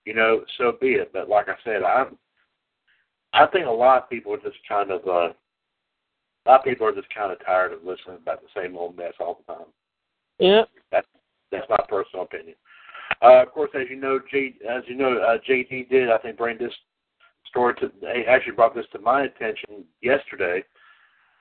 you 0.04 0.14
know, 0.14 0.44
so 0.58 0.76
be 0.80 0.94
it. 0.94 1.12
But 1.12 1.28
like 1.28 1.48
I 1.48 1.54
said, 1.64 1.82
I'm 1.82 2.18
I 3.32 3.46
think 3.46 3.66
a 3.66 3.70
lot 3.70 4.02
of 4.02 4.10
people 4.10 4.34
are 4.34 4.38
just 4.38 4.58
kind 4.68 4.90
of 4.90 5.06
uh 5.06 5.32
a 6.44 6.50
lot 6.50 6.60
of 6.60 6.64
people 6.64 6.86
are 6.86 6.94
just 6.94 7.12
kind 7.14 7.30
of 7.30 7.44
tired 7.44 7.72
of 7.72 7.84
listening 7.84 8.18
about 8.20 8.42
the 8.42 8.60
same 8.60 8.76
old 8.76 8.96
mess 8.96 9.12
all 9.20 9.42
the 9.46 9.54
time. 9.54 9.66
Yep. 10.38 10.68
That's 10.90 11.06
that's 11.50 11.70
my 11.70 11.78
personal 11.88 12.24
opinion. 12.24 12.56
Uh, 13.20 13.42
of 13.42 13.52
course, 13.52 13.70
as 13.74 13.86
you 13.90 13.96
know, 13.96 14.18
J, 14.30 14.54
as 14.68 14.82
you 14.86 14.96
know, 14.96 15.18
uh, 15.18 15.38
JD 15.48 15.88
did 15.88 16.10
I 16.10 16.18
think 16.18 16.36
bring 16.36 16.58
this 16.58 16.72
story 17.48 17.74
to 17.74 17.90
actually 18.26 18.52
brought 18.52 18.74
this 18.74 18.86
to 18.92 18.98
my 18.98 19.24
attention 19.24 19.84
yesterday. 20.00 20.64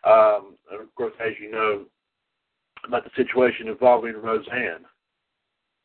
Um, 0.03 0.57
of 0.71 0.93
course, 0.95 1.13
as 1.25 1.33
you 1.41 1.51
know, 1.51 1.85
about 2.87 3.03
the 3.03 3.11
situation 3.15 3.67
involving 3.67 4.13
Roseanne. 4.13 4.85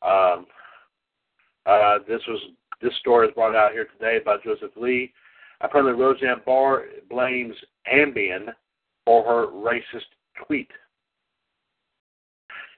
Um, 0.02 0.46
uh, 1.66 1.98
this 2.06 2.20
was 2.28 2.40
this 2.80 2.94
story 3.00 3.28
is 3.28 3.34
brought 3.34 3.56
out 3.56 3.72
here 3.72 3.86
today 3.98 4.20
by 4.24 4.36
Joseph 4.44 4.76
Lee. 4.76 5.12
Apparently, 5.60 5.94
Roseanne 5.94 6.42
Barr 6.44 6.84
blames 7.08 7.54
Ambien 7.92 8.48
for 9.04 9.24
her 9.24 9.46
racist 9.46 10.06
tweet. 10.46 10.70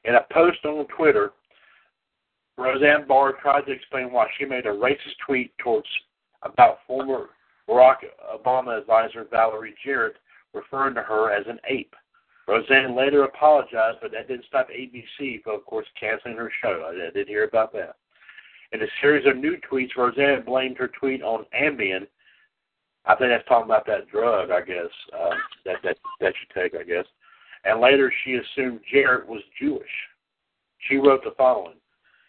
In 0.04 0.14
a 0.14 0.24
post 0.32 0.64
on 0.64 0.86
Twitter, 0.96 1.32
Roseanne 2.56 3.06
Barr 3.06 3.32
tried 3.40 3.62
to 3.62 3.72
explain 3.72 4.12
why 4.12 4.26
she 4.38 4.44
made 4.44 4.66
a 4.66 4.70
racist 4.70 5.18
tweet 5.26 5.52
towards 5.58 5.88
about 6.42 6.78
former 6.86 7.30
Barack 7.68 7.96
Obama 8.34 8.78
advisor 8.78 9.26
Valerie 9.30 9.74
Jarrett, 9.84 10.16
referring 10.54 10.94
to 10.94 11.02
her 11.02 11.32
as 11.32 11.46
an 11.46 11.58
ape. 11.68 11.94
Roseanne 12.48 12.96
later 12.96 13.24
apologized, 13.24 13.98
but 14.00 14.10
that 14.12 14.26
didn't 14.26 14.46
stop 14.46 14.68
ABC 14.70 15.42
from, 15.42 15.56
of 15.56 15.66
course, 15.66 15.86
canceling 16.00 16.36
her 16.36 16.50
show. 16.62 16.90
I 16.90 17.12
did 17.12 17.28
hear 17.28 17.44
about 17.44 17.74
that. 17.74 17.96
In 18.72 18.82
a 18.82 18.86
series 19.02 19.26
of 19.26 19.36
new 19.36 19.58
tweets, 19.70 19.96
Roseanne 19.96 20.44
blamed 20.44 20.78
her 20.78 20.88
tweet 20.88 21.22
on 21.22 21.44
Ambien. 21.54 22.06
I 23.04 23.14
think 23.14 23.30
that's 23.30 23.46
talking 23.46 23.66
about 23.66 23.86
that 23.86 24.08
drug, 24.08 24.50
I 24.50 24.62
guess, 24.62 24.90
uh, 25.18 25.34
that 25.66 25.76
that 25.84 25.98
that 26.20 26.34
you 26.40 26.62
take, 26.62 26.74
I 26.74 26.84
guess. 26.84 27.04
And 27.64 27.80
later, 27.80 28.12
she 28.24 28.34
assumed 28.34 28.80
Jarrett 28.90 29.26
was 29.26 29.42
Jewish. 29.60 29.88
She 30.88 30.96
wrote 30.96 31.24
the 31.24 31.34
following. 31.36 31.76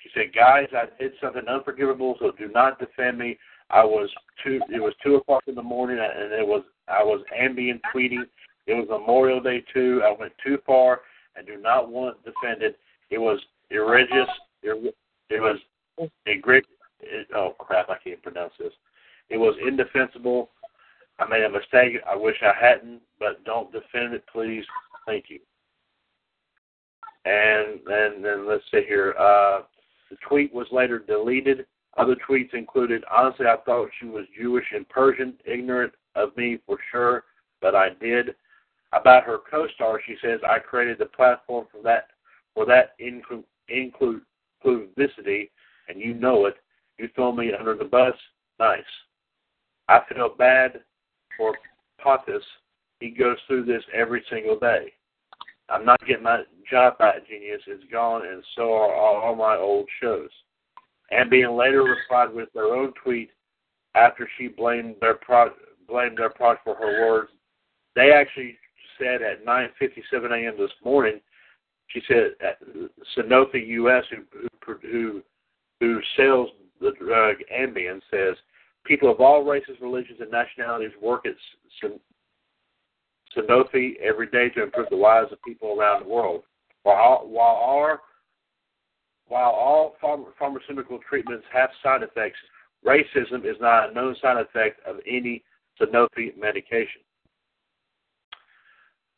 She 0.02 0.10
said, 0.14 0.34
"Guys, 0.34 0.68
I 0.74 0.86
did 1.02 1.14
something 1.22 1.48
unforgivable, 1.48 2.16
so 2.20 2.32
do 2.32 2.48
not 2.50 2.80
defend 2.80 3.18
me. 3.18 3.38
I 3.70 3.84
was 3.84 4.10
two. 4.44 4.62
It 4.70 4.82
was 4.82 4.94
two 5.04 5.16
o'clock 5.16 5.44
in 5.48 5.56
the 5.56 5.64
morning, 5.64 6.00
and 6.00 6.32
it 6.32 6.46
was 6.48 6.64
I 6.88 7.04
was 7.04 7.22
Ambien 7.38 7.80
tweeting. 7.94 8.26
It 8.70 8.76
was 8.76 8.88
Memorial 8.88 9.42
Day 9.42 9.64
too. 9.74 10.04
I 10.06 10.16
went 10.18 10.32
too 10.46 10.60
far 10.64 11.02
and 11.36 11.48
do 11.48 11.58
not 11.58 11.90
want 11.90 12.18
defended. 12.24 12.76
It 13.10 13.18
was 13.18 13.40
egregious. 13.72 14.30
It, 14.62 14.80
was 15.32 15.58
egregious. 16.28 16.70
It, 17.02 17.28
oh 17.36 17.56
crap! 17.58 17.90
I 17.90 17.98
can't 18.04 18.22
pronounce 18.22 18.54
this. 18.60 18.74
It 19.30 19.38
was 19.38 19.56
indefensible. 19.66 20.52
I 21.18 21.28
made 21.28 21.44
a 21.44 21.50
mistake. 21.50 21.96
I 22.08 22.16
wish 22.16 22.36
I 22.44 22.54
hadn't, 22.60 23.02
but 23.20 23.44
don't 23.44 23.72
defend 23.72 24.14
it, 24.14 24.24
please. 24.32 24.64
Thank 25.08 25.26
you. 25.30 25.40
And 27.26 27.80
then, 27.88 28.22
then 28.22 28.48
let's 28.48 28.64
see 28.72 28.84
here. 28.88 29.16
Uh, 29.20 29.62
the 30.12 30.18
tweet 30.28 30.54
was 30.54 30.68
later 30.72 31.00
deleted. 31.00 31.66
Other 31.98 32.16
tweets 32.16 32.54
included, 32.54 33.04
honestly, 33.12 33.48
I 33.48 33.58
thought 33.66 33.90
she 34.00 34.06
was 34.06 34.26
Jewish 34.40 34.66
and 34.74 34.88
Persian, 34.90 35.34
ignorant 35.44 35.94
of 36.16 36.38
me 36.38 36.60
for 36.66 36.78
sure, 36.92 37.24
but 37.62 37.74
I 37.76 37.90
did. 38.00 38.36
About 38.92 39.24
her 39.24 39.38
co-star, 39.50 40.02
she 40.06 40.16
says, 40.22 40.40
I 40.48 40.60
created 40.60 40.98
the 40.98 41.06
platform 41.06 41.68
for 41.72 41.82
that 41.84 42.08
for 42.56 42.66
that 42.66 42.96
inclu- 43.00 43.44
inclusivity, 43.72 45.50
and 45.88 46.00
you 46.00 46.14
know 46.16 46.48
it. 46.48 46.56
You 46.98 47.08
throw 47.16 47.32
me 47.32 47.54
under 47.58 47.76
the 47.76 47.86
bus. 47.86 48.16
Nice. 48.60 48.82
I 49.88 50.02
feel 50.10 50.30
bad 50.38 50.82
for 51.38 51.54
Potus. 52.00 52.44
He 53.00 53.10
goes 53.10 53.38
through 53.48 53.66
this 53.66 53.84
every 53.94 54.24
single 54.30 54.60
day. 54.60 54.92
I'm 55.70 55.86
not 55.86 56.06
getting 56.06 56.24
my 56.24 56.44
job 56.70 56.98
back, 56.98 57.28
Genius. 57.28 57.62
It's 57.68 57.84
gone, 57.92 58.26
and 58.26 58.44
so 58.56 58.74
are 58.74 58.94
all, 58.94 59.22
all 59.22 59.36
my 59.36 59.56
old 59.56 59.88
shows. 60.02 60.30
And 61.12 61.30
being 61.30 61.56
later 61.56 61.84
replied 61.84 62.34
with 62.34 62.50
their 62.54 62.74
own 62.74 62.94
tweet 63.02 63.30
after 63.96 64.28
she 64.38 64.48
blamed 64.48 64.96
their 65.02 65.16
pro- 65.16 65.54
blamed 65.88 66.18
their 66.18 66.30
product 66.30 66.64
for 66.64 66.76
her 66.76 67.08
words. 67.08 67.32
They 67.96 68.12
actually 68.12 68.58
said 69.00 69.22
at 69.22 69.46
9:57 69.46 70.32
a.m. 70.32 70.58
this 70.58 70.72
morning. 70.84 71.20
She 71.88 72.02
said 72.08 72.32
at 72.42 72.60
Sanofi 73.18 73.66
U.S. 73.68 74.04
who 74.12 74.48
who 74.82 75.24
who, 75.80 76.02
sells 76.16 76.50
the 76.80 76.92
drug 77.00 77.38
Ambien 77.54 78.02
says 78.12 78.36
people 78.86 79.12
of 79.12 79.20
all 79.20 79.44
races, 79.44 79.78
religions, 79.82 80.20
and 80.22 80.32
nationalities 80.32 80.92
work 81.02 81.26
at 81.26 81.34
San- 81.82 82.00
Sanofi 83.36 83.98
every 84.00 84.28
day 84.28 84.50
to 84.50 84.64
improve 84.64 84.88
the 84.90 84.96
lives 84.96 85.32
of 85.32 85.42
people 85.44 85.78
around 85.80 86.04
the 86.04 86.10
world. 86.10 86.44
While 86.84 87.28
while 87.28 87.56
our 87.56 88.02
while 89.28 89.52
all 89.52 89.96
pharma- 90.02 90.34
pharmaceutical 90.38 91.00
treatments 91.08 91.46
have 91.54 91.70
side 91.84 92.04
effects, 92.04 92.40
racism 92.86 93.46
is 93.46 93.58
not 93.60 93.90
a 93.90 93.94
known 93.94 94.16
side 94.22 94.38
effect 94.38 94.80
of 94.86 94.98
any 95.08 95.44
Sanofi 95.80 96.38
medication. 96.38 97.02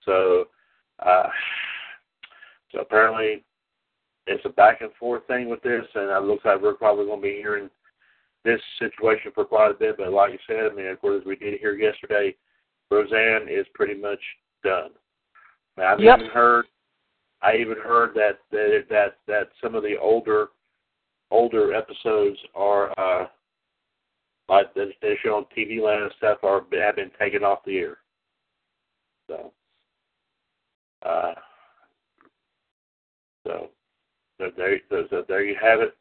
So, 0.06 0.46
uh, 1.06 1.28
so 2.72 2.80
apparently, 2.80 3.44
it's 4.28 4.46
a 4.46 4.50
back 4.50 4.82
and 4.82 4.92
forth 5.00 5.26
thing 5.28 5.50
with 5.50 5.62
this, 5.62 5.86
and 5.96 6.10
it 6.10 6.24
looks 6.28 6.46
like 6.46 6.62
we're 6.62 6.74
probably 6.74 7.06
going 7.06 7.20
to 7.20 7.28
be 7.28 7.36
hearing 7.36 7.70
this 8.44 8.62
situation 8.80 9.32
for 9.34 9.46
quite 9.46 9.72
a 9.72 9.76
bit. 9.76 9.98
But 9.98 10.12
like 10.12 10.34
you 10.34 10.40
said, 10.48 10.72
I 10.72 10.76
mean, 10.76 10.88
of 10.88 11.02
course, 11.02 11.22
as 11.22 11.28
we 11.28 11.36
did 11.36 11.60
hear 11.60 11.74
yesterday, 11.76 12.36
Roseanne 12.90 13.48
is 13.50 13.66
pretty 13.74 14.00
much 14.00 14.20
done. 14.64 14.92
I've 15.78 16.00
Yep. 16.00 16.20
even 16.20 16.32
heard, 16.32 16.66
I 17.42 17.56
even 17.56 17.78
heard 17.78 18.14
that 18.16 18.40
that 18.52 18.86
that 18.90 19.18
that 19.28 19.50
some 19.62 19.74
of 19.74 19.84
the 19.84 19.98
older 19.98 20.50
older 21.32 21.74
episodes 21.74 22.38
are 22.54 22.94
uh 23.00 23.28
like 24.50 24.74
they 24.74 25.18
show 25.24 25.38
on 25.38 25.46
TV 25.58 25.82
land 25.82 26.04
and 26.04 26.14
stuff 26.18 26.40
are 26.44 26.66
have 26.74 26.96
been 26.98 27.12
taken 27.18 27.44
off 27.44 27.64
the 27.66 27.78
air. 27.78 27.98
So, 29.28 29.54
uh, 31.04 31.34
so 33.46 33.70
so 34.40 34.50
there, 34.58 34.80
so, 34.90 35.04
so 35.10 35.24
there 35.28 35.44
you 35.44 35.56
have 35.62 35.82
it. 35.82 35.96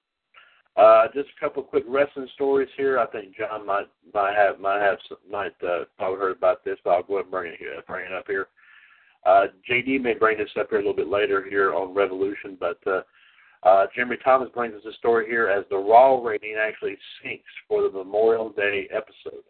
Uh, 0.76 1.06
just 1.12 1.28
a 1.36 1.40
couple 1.40 1.62
quick 1.62 1.84
wrestling 1.86 2.28
stories 2.34 2.68
here. 2.76 2.98
I 2.98 3.06
think 3.06 3.36
John 3.36 3.66
might 3.66 3.88
might 4.14 4.34
have 4.34 4.60
might 4.60 4.80
have 4.80 4.98
might 5.30 5.52
uh, 5.62 5.84
probably 5.98 6.18
heard 6.18 6.36
about 6.36 6.64
this, 6.64 6.78
but 6.84 6.90
I'll 6.90 7.02
go 7.02 7.14
ahead 7.14 7.24
and 7.24 7.30
bring 7.30 7.52
it 7.52 7.58
here, 7.58 7.74
bring 7.86 8.06
it 8.06 8.12
up 8.12 8.24
here. 8.26 8.48
Uh, 9.26 9.46
JD 9.68 10.00
may 10.00 10.14
bring 10.14 10.38
this 10.38 10.48
up 10.58 10.70
here 10.70 10.78
a 10.78 10.82
little 10.82 10.96
bit 10.96 11.08
later 11.08 11.44
here 11.46 11.74
on 11.74 11.92
Revolution, 11.92 12.56
but 12.58 12.78
uh, 12.86 13.02
uh, 13.62 13.86
Jeremy 13.94 14.16
Thomas 14.24 14.48
brings 14.54 14.74
us 14.74 14.86
a 14.88 14.96
story 14.96 15.26
here 15.26 15.48
as 15.48 15.64
the 15.68 15.76
Raw 15.76 16.22
rating 16.22 16.56
actually 16.58 16.96
sinks 17.22 17.50
for 17.68 17.82
the 17.82 17.90
Memorial 17.90 18.48
Day 18.50 18.88
episode, 18.90 19.44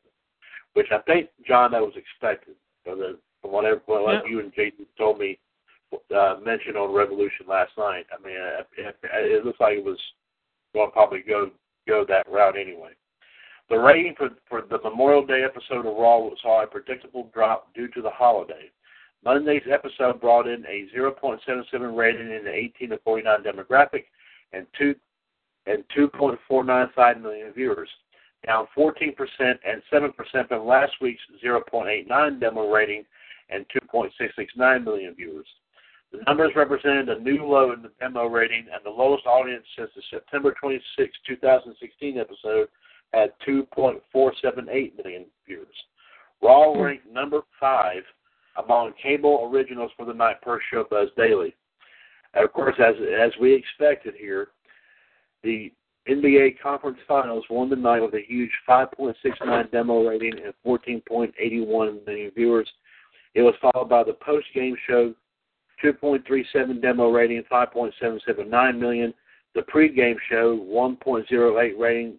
which 0.72 0.88
I 0.90 0.98
think 1.02 1.28
John 1.46 1.70
that 1.72 1.82
was 1.82 1.94
expected. 1.94 2.56
So 2.84 2.96
the, 2.96 3.18
from 3.40 3.52
whatever 3.52 3.80
well, 3.86 4.06
like 4.06 4.22
you 4.28 4.40
and 4.40 4.52
JD 4.54 4.86
told 4.98 5.18
me 5.18 5.38
uh, 6.14 6.36
mentioned 6.44 6.76
on 6.76 6.94
Revolution 6.94 7.46
last 7.48 7.72
night. 7.76 8.06
I 8.12 8.24
mean, 8.24 8.36
it, 8.36 8.66
it, 8.78 8.96
it 9.02 9.44
looks 9.44 9.60
like 9.60 9.78
it 9.78 9.84
was 9.84 9.98
going 10.74 10.88
to 10.88 10.92
probably 10.92 11.20
go 11.20 11.50
go 11.88 12.04
that 12.08 12.30
route 12.30 12.56
anyway. 12.58 12.90
The 13.68 13.78
rating 13.78 14.14
for 14.16 14.30
for 14.48 14.62
the 14.62 14.78
Memorial 14.82 15.24
Day 15.24 15.42
episode 15.44 15.86
of 15.86 15.96
Raw 15.96 16.28
saw 16.42 16.62
a 16.62 16.66
predictable 16.66 17.30
drop 17.32 17.72
due 17.74 17.88
to 17.88 18.02
the 18.02 18.10
holiday. 18.10 18.70
Monday's 19.24 19.62
episode 19.70 20.20
brought 20.20 20.46
in 20.46 20.64
a 20.66 20.88
0.77 20.96 21.96
rating 21.96 22.32
in 22.32 22.44
the 22.44 22.52
18 22.52 22.90
to 22.90 22.98
49 23.04 23.42
demographic 23.42 24.04
and 24.52 24.66
two 24.78 24.94
and 25.66 25.84
2.495 25.96 27.20
million 27.20 27.52
viewers, 27.52 27.88
down 28.46 28.66
14% 28.76 29.14
and 29.38 29.82
7% 29.92 30.48
from 30.48 30.66
last 30.66 30.92
week's 31.02 31.20
0.89 31.44 32.40
demo 32.40 32.70
rating 32.72 33.04
and 33.50 33.64
2.669 33.92 34.84
million 34.84 35.14
viewers. 35.14 35.46
The 36.12 36.22
numbers 36.26 36.52
represented 36.56 37.08
a 37.08 37.20
new 37.20 37.44
low 37.44 37.72
in 37.72 37.82
the 37.82 37.92
demo 38.00 38.26
rating 38.26 38.66
and 38.72 38.84
the 38.84 38.90
lowest 38.90 39.26
audience 39.26 39.64
since 39.76 39.90
the 39.94 40.02
September 40.10 40.54
26, 40.60 41.16
2016 41.26 42.18
episode 42.18 42.68
had 43.12 43.32
2.478 43.46 45.04
million 45.04 45.26
viewers. 45.46 45.66
Raw 46.42 46.72
ranked 46.72 47.06
number 47.06 47.42
five 47.58 48.02
among 48.56 48.92
cable 49.00 49.50
originals 49.52 49.92
for 49.96 50.04
the 50.04 50.12
night 50.12 50.40
per 50.42 50.60
Showbuzz 50.72 51.14
Daily. 51.16 51.54
And 52.34 52.44
of 52.44 52.52
course, 52.52 52.76
as 52.78 52.94
as 53.20 53.32
we 53.40 53.54
expected 53.54 54.14
here, 54.16 54.48
the 55.42 55.72
NBA 56.08 56.60
Conference 56.60 56.98
Finals 57.06 57.44
won 57.50 57.68
the 57.68 57.76
night 57.76 58.00
with 58.00 58.14
a 58.14 58.24
huge 58.26 58.50
5.69 58.68 59.70
demo 59.70 60.08
rating 60.08 60.34
and 60.44 60.54
14.81 60.66 62.06
million 62.06 62.30
viewers. 62.34 62.68
It 63.34 63.42
was 63.42 63.54
followed 63.60 63.88
by 63.88 64.02
the 64.02 64.14
post-game 64.14 64.76
show 64.86 65.14
2.37 65.84 66.82
demo 66.82 67.10
rating, 67.10 67.42
5.779 67.50 68.78
million. 68.78 69.14
The 69.54 69.62
pre-game 69.62 70.16
show, 70.28 70.58
1.08 70.58 71.78
rating, 71.78 72.16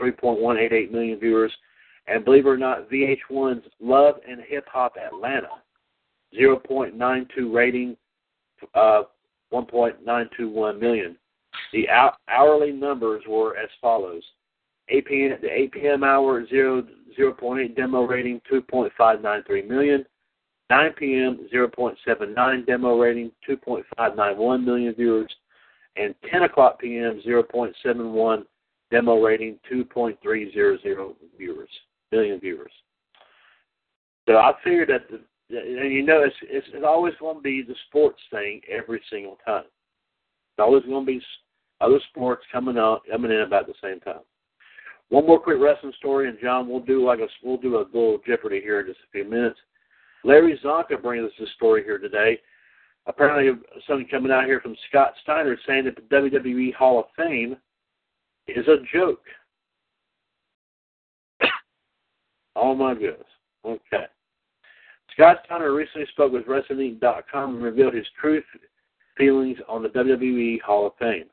3.188 0.00 0.90
million 0.90 1.18
viewers. 1.18 1.52
And 2.06 2.24
believe 2.24 2.46
it 2.46 2.50
or 2.50 2.56
not, 2.56 2.90
VH1's 2.90 3.66
Love 3.80 4.16
and 4.28 4.40
Hip 4.48 4.66
Hop 4.72 4.94
Atlanta, 4.96 5.48
0.92 6.38 7.52
rating, 7.52 7.96
uh, 8.74 9.02
1.921 9.52 10.80
million. 10.80 11.16
The 11.72 11.86
hourly 12.28 12.72
numbers 12.72 13.22
were 13.28 13.56
as 13.56 13.68
follows. 13.80 14.22
8 14.88 15.06
p.m. 15.06 15.38
The 15.42 15.52
8 15.52 15.72
p.m. 15.72 16.04
hour, 16.04 16.46
0, 16.46 16.84
0.8 17.18 17.76
demo 17.76 18.06
rating, 18.06 18.40
2.593 18.50 19.68
million. 19.68 20.04
9 20.70 20.92
p.m., 20.98 21.48
0.79 21.52 22.66
demo 22.66 22.98
rating, 22.98 23.30
2.591 23.48 24.64
million 24.64 24.94
viewers, 24.94 25.34
and 25.96 26.14
10 26.30 26.42
o'clock 26.42 26.78
p.m., 26.80 27.20
0.71 27.26 28.42
demo 28.90 29.22
rating, 29.22 29.58
2.300 29.70 30.16
viewers, 31.38 31.68
million 32.12 32.40
viewers. 32.40 32.72
So 34.28 34.36
I 34.36 34.52
figured 34.62 34.90
that, 34.90 35.08
the, 35.10 35.20
and 35.50 35.92
you 35.92 36.04
know, 36.04 36.22
it's, 36.22 36.36
it's, 36.42 36.66
it's 36.74 36.84
always 36.86 37.14
going 37.18 37.36
to 37.36 37.42
be 37.42 37.62
the 37.62 37.74
sports 37.88 38.20
thing 38.30 38.60
every 38.70 39.00
single 39.10 39.38
time. 39.46 39.64
It's 39.64 40.60
always 40.60 40.84
going 40.84 41.06
to 41.06 41.12
be 41.12 41.22
other 41.80 42.00
sports 42.10 42.44
coming 42.52 42.76
out, 42.76 43.02
coming 43.10 43.30
in 43.30 43.40
about 43.40 43.66
the 43.66 43.74
same 43.82 44.00
time. 44.00 44.20
One 45.08 45.26
more 45.26 45.40
quick 45.40 45.56
wrestling 45.58 45.94
story, 45.98 46.28
and 46.28 46.38
John, 46.42 46.68
we'll 46.68 46.80
do 46.80 47.06
like 47.06 47.20
a 47.20 47.28
we'll 47.42 47.56
do 47.56 47.76
a 47.76 47.88
little 47.94 48.18
Jeopardy 48.26 48.60
here 48.60 48.80
in 48.80 48.86
just 48.86 48.98
a 48.98 49.10
few 49.10 49.24
minutes. 49.24 49.58
Larry 50.24 50.58
Csonka 50.62 51.00
brings 51.02 51.24
us 51.24 51.32
this 51.38 51.48
story 51.56 51.84
here 51.84 51.98
today. 51.98 52.38
Apparently, 53.06 53.58
something 53.86 54.06
coming 54.08 54.32
out 54.32 54.44
here 54.44 54.60
from 54.60 54.76
Scott 54.88 55.14
Steiner 55.22 55.56
saying 55.66 55.84
that 55.84 55.96
the 55.96 56.02
WWE 56.14 56.74
Hall 56.74 56.98
of 56.98 57.06
Fame 57.16 57.56
is 58.46 58.66
a 58.68 58.76
joke. 58.92 59.22
oh 62.56 62.74
my 62.74 62.94
goodness. 62.94 63.22
Okay. 63.64 64.04
Scott 65.12 65.38
Steiner 65.46 65.72
recently 65.72 66.06
spoke 66.12 66.32
with 66.32 66.46
WrestlingInc.com 66.46 67.54
and 67.54 67.62
revealed 67.62 67.94
his 67.94 68.06
true 68.20 68.42
feelings 69.16 69.58
on 69.68 69.82
the 69.82 69.88
WWE 69.88 70.60
Hall 70.60 70.86
of 70.86 70.92
Fame. 70.98 71.24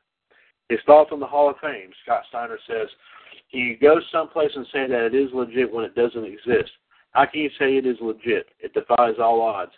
His 0.68 0.80
thoughts 0.86 1.10
on 1.12 1.20
the 1.20 1.26
Hall 1.26 1.48
of 1.48 1.56
Fame, 1.62 1.90
Scott 2.02 2.22
Steiner 2.28 2.58
says, 2.66 2.88
you 3.50 3.78
go 3.78 4.00
someplace 4.10 4.50
and 4.54 4.66
say 4.72 4.88
that 4.88 5.06
it 5.06 5.14
is 5.14 5.30
legit 5.32 5.72
when 5.72 5.84
it 5.84 5.94
doesn't 5.94 6.24
exist. 6.24 6.70
How 7.16 7.24
can 7.24 7.40
you 7.40 7.50
say 7.58 7.78
it 7.78 7.86
is 7.86 7.96
legit? 8.02 8.48
It 8.60 8.74
defies 8.74 9.14
all 9.18 9.40
odds. 9.40 9.72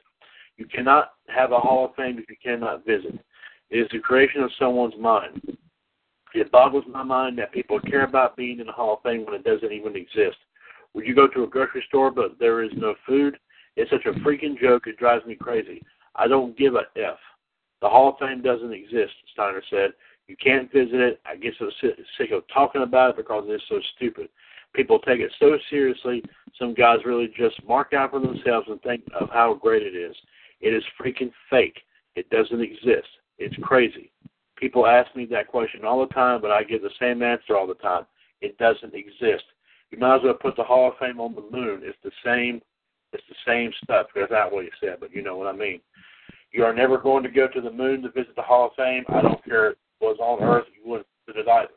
You 0.56 0.66
cannot 0.66 1.12
have 1.28 1.52
a 1.52 1.58
Hall 1.60 1.84
of 1.84 1.94
Fame 1.94 2.18
if 2.18 2.28
you 2.28 2.34
cannot 2.42 2.84
visit. 2.84 3.16
It 3.70 3.78
is 3.78 3.86
the 3.92 4.00
creation 4.00 4.42
of 4.42 4.50
someone's 4.58 4.98
mind. 4.98 5.56
It 6.34 6.50
boggles 6.50 6.82
my 6.92 7.04
mind 7.04 7.38
that 7.38 7.52
people 7.52 7.78
care 7.78 8.02
about 8.02 8.36
being 8.36 8.58
in 8.58 8.66
the 8.66 8.72
Hall 8.72 8.94
of 8.94 9.02
Fame 9.04 9.24
when 9.24 9.36
it 9.36 9.44
doesn't 9.44 9.70
even 9.70 9.94
exist. 9.94 10.36
Would 10.94 11.06
you 11.06 11.14
go 11.14 11.28
to 11.28 11.44
a 11.44 11.46
grocery 11.46 11.84
store 11.86 12.10
but 12.10 12.40
there 12.40 12.64
is 12.64 12.72
no 12.76 12.96
food? 13.06 13.38
It's 13.76 13.88
such 13.92 14.06
a 14.06 14.18
freaking 14.18 14.60
joke, 14.60 14.88
it 14.88 14.96
drives 14.96 15.24
me 15.24 15.36
crazy. 15.36 15.80
I 16.16 16.26
don't 16.26 16.58
give 16.58 16.74
a 16.74 16.86
F. 17.00 17.18
The 17.82 17.88
Hall 17.88 18.08
of 18.08 18.18
Fame 18.18 18.42
doesn't 18.42 18.72
exist, 18.72 19.12
Steiner 19.32 19.62
said. 19.70 19.90
You 20.26 20.34
can't 20.44 20.72
visit 20.72 20.98
it. 20.98 21.20
I 21.24 21.36
get 21.36 21.54
so 21.60 21.70
sick 21.80 22.32
of 22.32 22.42
talking 22.52 22.82
about 22.82 23.10
it 23.10 23.16
because 23.18 23.44
it's 23.46 23.62
so 23.68 23.78
stupid. 23.94 24.28
People 24.78 25.00
take 25.00 25.18
it 25.18 25.32
so 25.40 25.58
seriously, 25.68 26.22
some 26.56 26.72
guys 26.72 26.98
really 27.04 27.28
just 27.36 27.56
mark 27.66 27.92
out 27.94 28.12
for 28.12 28.20
themselves 28.20 28.68
and 28.70 28.80
think 28.82 29.02
of 29.18 29.28
how 29.28 29.54
great 29.54 29.82
it 29.82 29.96
is. 29.96 30.14
It 30.60 30.68
is 30.68 30.84
freaking 31.02 31.32
fake. 31.50 31.80
It 32.14 32.30
doesn't 32.30 32.60
exist. 32.60 33.08
It's 33.38 33.56
crazy. 33.60 34.12
People 34.56 34.86
ask 34.86 35.14
me 35.16 35.26
that 35.32 35.48
question 35.48 35.84
all 35.84 35.98
the 35.98 36.14
time, 36.14 36.40
but 36.40 36.52
I 36.52 36.62
give 36.62 36.82
the 36.82 36.90
same 37.00 37.24
answer 37.24 37.56
all 37.56 37.66
the 37.66 37.74
time. 37.74 38.04
It 38.40 38.56
doesn't 38.58 38.94
exist. 38.94 39.42
You 39.90 39.98
might 39.98 40.18
as 40.18 40.20
well 40.22 40.34
put 40.34 40.54
the 40.54 40.62
Hall 40.62 40.86
of 40.92 40.98
Fame 41.00 41.18
on 41.18 41.34
the 41.34 41.40
moon. 41.40 41.80
It's 41.82 41.98
the 42.04 42.12
same. 42.24 42.62
It's 43.12 43.24
the 43.28 43.34
same 43.44 43.72
stuff. 43.82 44.06
That's 44.14 44.30
not 44.30 44.52
what 44.52 44.62
he 44.62 44.70
said, 44.80 44.98
but 45.00 45.12
you 45.12 45.22
know 45.22 45.36
what 45.36 45.48
I 45.48 45.58
mean. 45.58 45.80
You 46.52 46.62
are 46.62 46.72
never 46.72 46.98
going 46.98 47.24
to 47.24 47.30
go 47.30 47.48
to 47.48 47.60
the 47.60 47.72
moon 47.72 48.02
to 48.02 48.10
visit 48.10 48.36
the 48.36 48.42
Hall 48.42 48.66
of 48.66 48.74
Fame. 48.76 49.02
I 49.08 49.22
don't 49.22 49.44
care 49.44 49.70
if 49.70 49.72
it 49.72 50.04
was 50.04 50.18
on 50.20 50.40
Earth. 50.40 50.66
You 50.72 50.88
wouldn't 50.88 51.08
visit 51.26 51.40
it 51.40 51.48
either. 51.48 51.72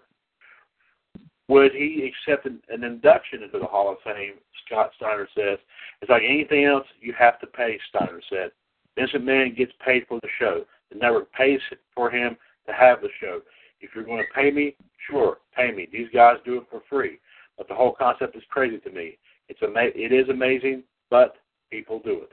Would 1.51 1.73
he 1.73 2.09
accept 2.09 2.45
an, 2.45 2.61
an 2.69 2.85
induction 2.85 3.43
into 3.43 3.59
the 3.59 3.65
Hall 3.65 3.91
of 3.91 3.97
Fame? 4.05 4.35
Scott 4.65 4.91
Steiner 4.95 5.27
says. 5.35 5.59
It's 6.01 6.09
like 6.09 6.21
anything 6.25 6.63
else. 6.63 6.85
You 7.01 7.13
have 7.19 7.41
to 7.41 7.47
pay. 7.47 7.77
Steiner 7.89 8.21
said. 8.29 8.51
Vincent 8.97 9.25
McMahon 9.25 9.57
gets 9.57 9.73
paid 9.85 10.03
for 10.07 10.17
the 10.21 10.29
show. 10.39 10.63
The 10.93 10.97
network 10.97 11.29
pays 11.33 11.59
for 11.93 12.09
him 12.09 12.37
to 12.67 12.71
have 12.71 13.01
the 13.01 13.09
show. 13.19 13.41
If 13.81 13.89
you're 13.93 14.05
going 14.05 14.23
to 14.23 14.33
pay 14.33 14.49
me, 14.49 14.77
sure, 15.09 15.39
pay 15.53 15.73
me. 15.73 15.89
These 15.91 16.07
guys 16.13 16.37
do 16.45 16.59
it 16.59 16.63
for 16.71 16.83
free. 16.89 17.19
But 17.57 17.67
the 17.67 17.75
whole 17.75 17.95
concept 17.99 18.37
is 18.37 18.43
crazy 18.49 18.77
to 18.77 18.89
me. 18.89 19.17
It's 19.49 19.59
ama- 19.61 19.91
It 19.93 20.13
is 20.13 20.29
amazing, 20.29 20.83
but 21.09 21.35
people 21.69 21.99
do 21.99 22.21
it. 22.21 22.31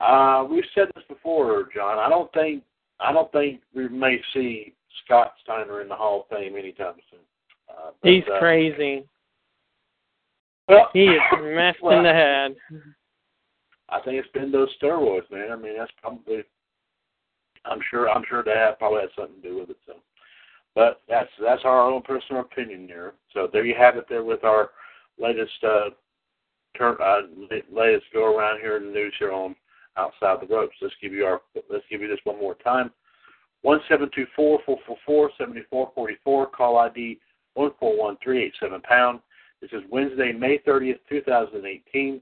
Uh, 0.00 0.46
we've 0.50 0.64
said 0.74 0.88
this 0.94 1.04
before, 1.06 1.68
John. 1.74 1.98
I 1.98 2.08
don't 2.08 2.32
think 2.32 2.62
I 2.98 3.12
don't 3.12 3.30
think 3.30 3.60
we 3.74 3.88
may 3.90 4.18
see 4.32 4.72
Scott 5.04 5.32
Steiner 5.42 5.82
in 5.82 5.88
the 5.88 5.94
Hall 5.94 6.22
of 6.22 6.34
Fame 6.34 6.56
anytime 6.56 6.94
soon. 7.10 7.20
Uh, 7.68 7.90
but, 8.02 8.10
He's 8.10 8.24
uh, 8.32 8.38
crazy. 8.38 9.04
Well, 10.68 10.88
He 10.92 11.04
is 11.04 11.20
messed 11.42 11.82
well, 11.82 11.98
in 11.98 12.04
the 12.04 12.12
head. 12.12 12.56
I 13.88 14.00
think 14.00 14.18
it's 14.22 14.32
been 14.32 14.52
those 14.52 14.68
steroids, 14.80 15.30
man. 15.30 15.50
I 15.50 15.56
mean, 15.56 15.76
that's 15.78 15.92
probably. 16.00 16.42
I'm 17.64 17.80
sure. 17.90 18.08
I'm 18.08 18.24
sure 18.28 18.42
that 18.42 18.78
probably 18.78 19.00
had 19.00 19.10
something 19.16 19.42
to 19.42 19.48
do 19.48 19.58
with 19.58 19.70
it. 19.70 19.76
So, 19.86 19.94
but 20.74 21.00
that's 21.08 21.30
that's 21.42 21.62
our 21.64 21.80
own 21.90 22.02
personal 22.02 22.42
opinion 22.42 22.86
there. 22.86 23.14
So 23.32 23.48
there 23.52 23.64
you 23.64 23.74
have 23.78 23.96
it. 23.96 24.06
There 24.08 24.24
with 24.24 24.44
our 24.44 24.70
latest 25.18 25.52
uh, 25.64 25.90
turn, 26.76 26.96
uh, 27.02 27.22
latest 27.70 28.06
go 28.12 28.36
around 28.36 28.60
here 28.60 28.76
in 28.76 28.86
the 28.86 28.92
news 28.92 29.14
here 29.18 29.32
on 29.32 29.56
outside 29.96 30.38
the 30.40 30.54
ropes. 30.54 30.76
Let's 30.80 30.94
give 31.02 31.12
you 31.12 31.24
our. 31.24 31.40
Let's 31.70 31.84
give 31.90 32.02
you 32.02 32.08
this 32.08 32.20
one 32.24 32.38
more 32.38 32.54
time. 32.54 32.90
One 33.62 33.80
seven 33.88 34.10
two 34.14 34.26
four 34.36 34.60
four 34.64 34.78
four 34.86 34.96
four 35.04 35.30
seventy 35.38 35.62
four 35.70 35.90
forty 35.94 36.16
four. 36.22 36.46
Call 36.46 36.76
ID 36.78 37.18
one 37.58 37.72
four 37.80 37.98
one 37.98 38.16
three 38.22 38.44
eight 38.44 38.54
seven 38.60 38.80
pound. 38.82 39.18
This 39.60 39.72
is 39.72 39.82
Wednesday, 39.90 40.32
May 40.32 40.58
thirtieth, 40.58 40.98
two 41.08 41.22
thousand 41.22 41.66
eighteen. 41.66 42.20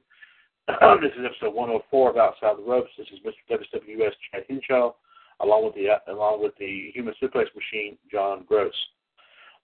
this 1.01 1.13
is 1.17 1.25
episode 1.25 1.55
104 1.55 2.11
of 2.11 2.17
Outside 2.17 2.57
the 2.59 2.69
Ropes. 2.69 2.91
This 2.99 3.07
is 3.13 3.21
Mr. 3.21 3.57
WWS 3.57 4.11
Chad 4.33 4.43
Hinshaw, 4.49 4.93
along 5.41 5.65
with 5.67 5.75
the 5.75 6.13
along 6.13 6.43
with 6.43 6.57
the 6.59 6.91
Human 6.93 7.15
Suplex 7.23 7.45
Machine, 7.55 7.97
John 8.11 8.45
Gross. 8.49 8.75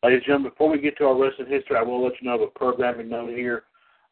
Ladies 0.04 0.18
and 0.18 0.26
gentlemen, 0.26 0.50
before 0.50 0.70
we 0.70 0.78
get 0.78 0.96
to 0.98 1.06
our 1.06 1.20
wrestling 1.20 1.48
history, 1.48 1.76
I 1.76 1.82
will 1.82 2.04
let 2.04 2.12
you 2.20 2.28
know 2.28 2.36
of 2.36 2.42
a 2.42 2.46
programming 2.46 3.08
note 3.08 3.30
here. 3.30 3.64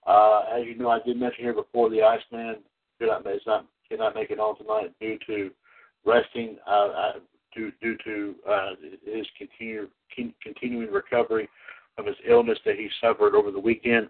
Uh, 0.07 0.44
as 0.53 0.64
you 0.64 0.77
know, 0.77 0.88
I 0.88 0.99
did 1.05 1.20
mention 1.20 1.44
here 1.44 1.55
before 1.55 1.90
the 1.90 2.03
Iceman 2.03 2.57
did 2.99 3.09
not, 3.09 3.25
not 3.46 3.66
cannot 3.88 4.14
make 4.14 4.31
it 4.31 4.40
on 4.40 4.57
tonight 4.57 4.92
due 5.01 5.18
to 5.27 5.51
resting, 6.05 6.57
uh, 6.66 6.88
uh, 6.88 7.12
due 7.55 7.73
due 7.81 7.97
to 8.05 8.35
uh, 8.49 8.71
his 9.05 9.27
continue, 9.37 9.89
continuing 10.43 10.91
recovery 10.91 11.49
of 11.99 12.07
his 12.07 12.17
illness 12.29 12.59
that 12.65 12.77
he 12.77 12.89
suffered 13.01 13.35
over 13.35 13.51
the 13.51 13.61
weekend, 13.61 14.09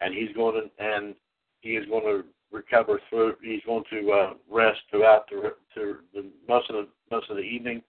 and 0.00 0.14
he's 0.14 0.34
going 0.34 0.54
to 0.54 0.84
and 0.84 1.14
he 1.60 1.70
is 1.70 1.86
going 1.88 2.04
to 2.04 2.24
recover 2.52 3.00
through. 3.08 3.34
He's 3.42 3.62
going 3.66 3.84
to 3.90 4.12
uh, 4.12 4.32
rest 4.50 4.80
throughout 4.90 5.28
the, 5.30 5.54
to 5.74 5.96
the 6.14 6.30
most 6.48 6.70
of 6.70 6.76
the 6.76 6.88
most 7.10 7.30
of 7.30 7.36
the 7.36 7.42
evening. 7.42 7.82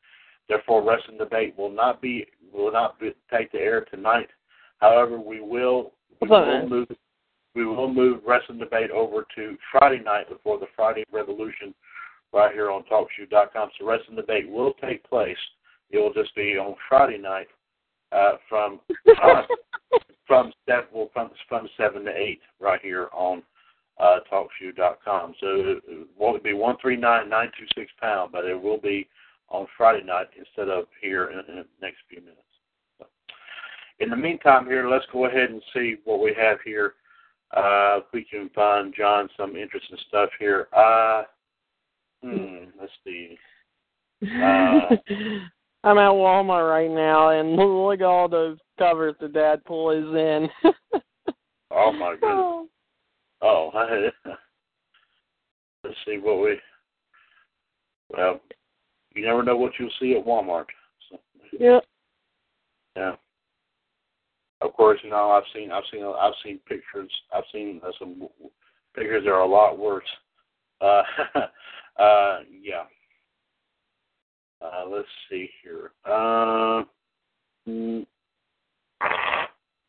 Therefore, 0.48 0.84
wrestling 0.84 1.18
debate 1.18 1.58
will 1.58 1.72
not 1.72 2.02
be 2.02 2.26
will 2.54 2.72
not 2.72 3.00
be, 3.00 3.12
take 3.32 3.52
the 3.52 3.60
air 3.60 3.86
tonight. 3.86 4.28
However, 4.80 5.20
we 5.20 5.40
will 5.40 5.94
we 6.22 6.28
will 6.28 6.68
move 6.68 6.88
we 7.56 7.66
will 7.66 7.94
move 7.94 8.22
wrestling 8.26 8.60
debate 8.60 8.92
over 8.92 9.26
to 9.36 9.58
Friday 9.72 10.04
night 10.04 10.30
before 10.30 10.60
the 10.60 10.68
Friday 10.76 11.06
Revolution, 11.12 11.74
right 12.34 12.54
here 12.54 12.72
on 12.72 12.84
TalkShoe.com. 12.84 13.70
So 13.80 13.86
wrestling 13.86 14.16
debate 14.16 14.50
will 14.50 14.74
take 14.74 15.08
place. 15.10 15.38
It 15.90 15.98
will 15.98 16.14
just 16.14 16.34
be 16.36 16.58
on 16.58 16.76
Friday 16.88 17.18
night 17.18 17.48
uh, 18.12 18.34
from 18.48 18.80
uh, 19.24 19.44
from 20.28 20.54
seven 20.68 20.86
well, 20.94 21.10
from 21.14 21.32
from 21.50 21.68
seven 21.78 22.06
to 22.06 22.12
eight 22.12 22.42
right 22.60 22.80
here 22.82 23.10
on 23.14 23.44
uh, 24.00 24.20
TalkShoe.com. 24.32 25.34
So 25.40 25.48
it 25.88 26.08
won't 26.18 26.44
be 26.44 26.54
one 26.54 26.78
three 26.82 26.98
nine 26.98 27.30
nine 27.30 27.52
two 27.58 27.66
six 27.76 27.92
pound, 28.00 28.32
but 28.32 28.46
it 28.46 28.60
will 28.60 28.80
be 28.80 29.08
on 29.50 29.68
Friday 29.78 30.06
night 30.06 30.28
instead 30.38 30.70
of 30.70 30.86
here 31.02 31.26
in, 31.32 31.40
in 31.40 31.56
the 31.58 31.66
next 31.82 31.98
few 32.10 32.22
minutes. 32.22 32.40
So, 32.98 33.06
in 34.00 34.10
the 34.10 34.16
meantime, 34.16 34.66
here 34.66 34.90
let's 34.90 35.06
go 35.12 35.26
ahead 35.26 35.50
and 35.50 35.62
see 35.74 35.96
what 36.06 36.22
we 36.22 36.34
have 36.40 36.60
here. 36.64 36.94
Uh, 37.56 38.00
if 38.00 38.06
we 38.14 38.24
can 38.24 38.50
find 38.56 38.94
John 38.98 39.28
some 39.36 39.58
interesting 39.58 39.98
stuff 40.08 40.30
here. 40.40 40.70
Uh, 40.72 41.24
hmm, 42.24 42.66
let's 42.80 42.92
see. 43.04 43.38
Uh, 44.24 44.96
I'm 45.84 45.98
at 45.98 46.12
Walmart 46.12 46.70
right 46.70 46.92
now, 46.92 47.30
and 47.30 47.56
look 47.56 48.00
at 48.00 48.06
all 48.06 48.30
those 48.30 48.58
covers 48.78 49.16
the 49.20 49.28
Deadpool 49.28 49.98
is 49.98 50.16
in. 50.64 50.72
oh 51.72 51.92
my 51.92 52.16
goodness. 52.20 52.70
Oh, 53.42 53.72
let's 55.84 55.98
see 56.06 56.18
what 56.22 56.42
we. 56.42 56.60
Well, 58.10 58.40
you 59.16 59.26
never 59.26 59.44
know 59.44 59.58
what 59.58 59.72
you'll 59.80 59.90
see 60.00 60.16
at 60.16 60.26
Walmart. 60.26 60.66
So, 61.10 61.18
yeah. 61.60 61.80
Yeah. 62.96 63.16
Of 64.62 64.74
course, 64.74 65.00
you 65.04 65.10
know 65.10 65.32
I've 65.32 65.44
seen 65.56 65.72
I've 65.72 65.84
seen 65.92 66.04
I've 66.04 66.34
seen 66.44 66.60
pictures 66.68 67.12
I've 67.36 67.44
seen 67.52 67.82
uh, 67.84 67.92
some 67.98 68.28
pictures 68.96 69.24
that 69.26 69.32
are 69.32 69.42
a 69.42 69.48
lot 69.48 69.80
worse. 69.80 70.04
Uh, 70.82 71.02
uh, 71.98 72.40
yeah. 72.62 72.84
Uh, 74.62 74.84
let's 74.88 75.08
see 75.30 75.50
here. 75.64 75.92
Uh, 76.06 76.84
mm, 77.68 78.06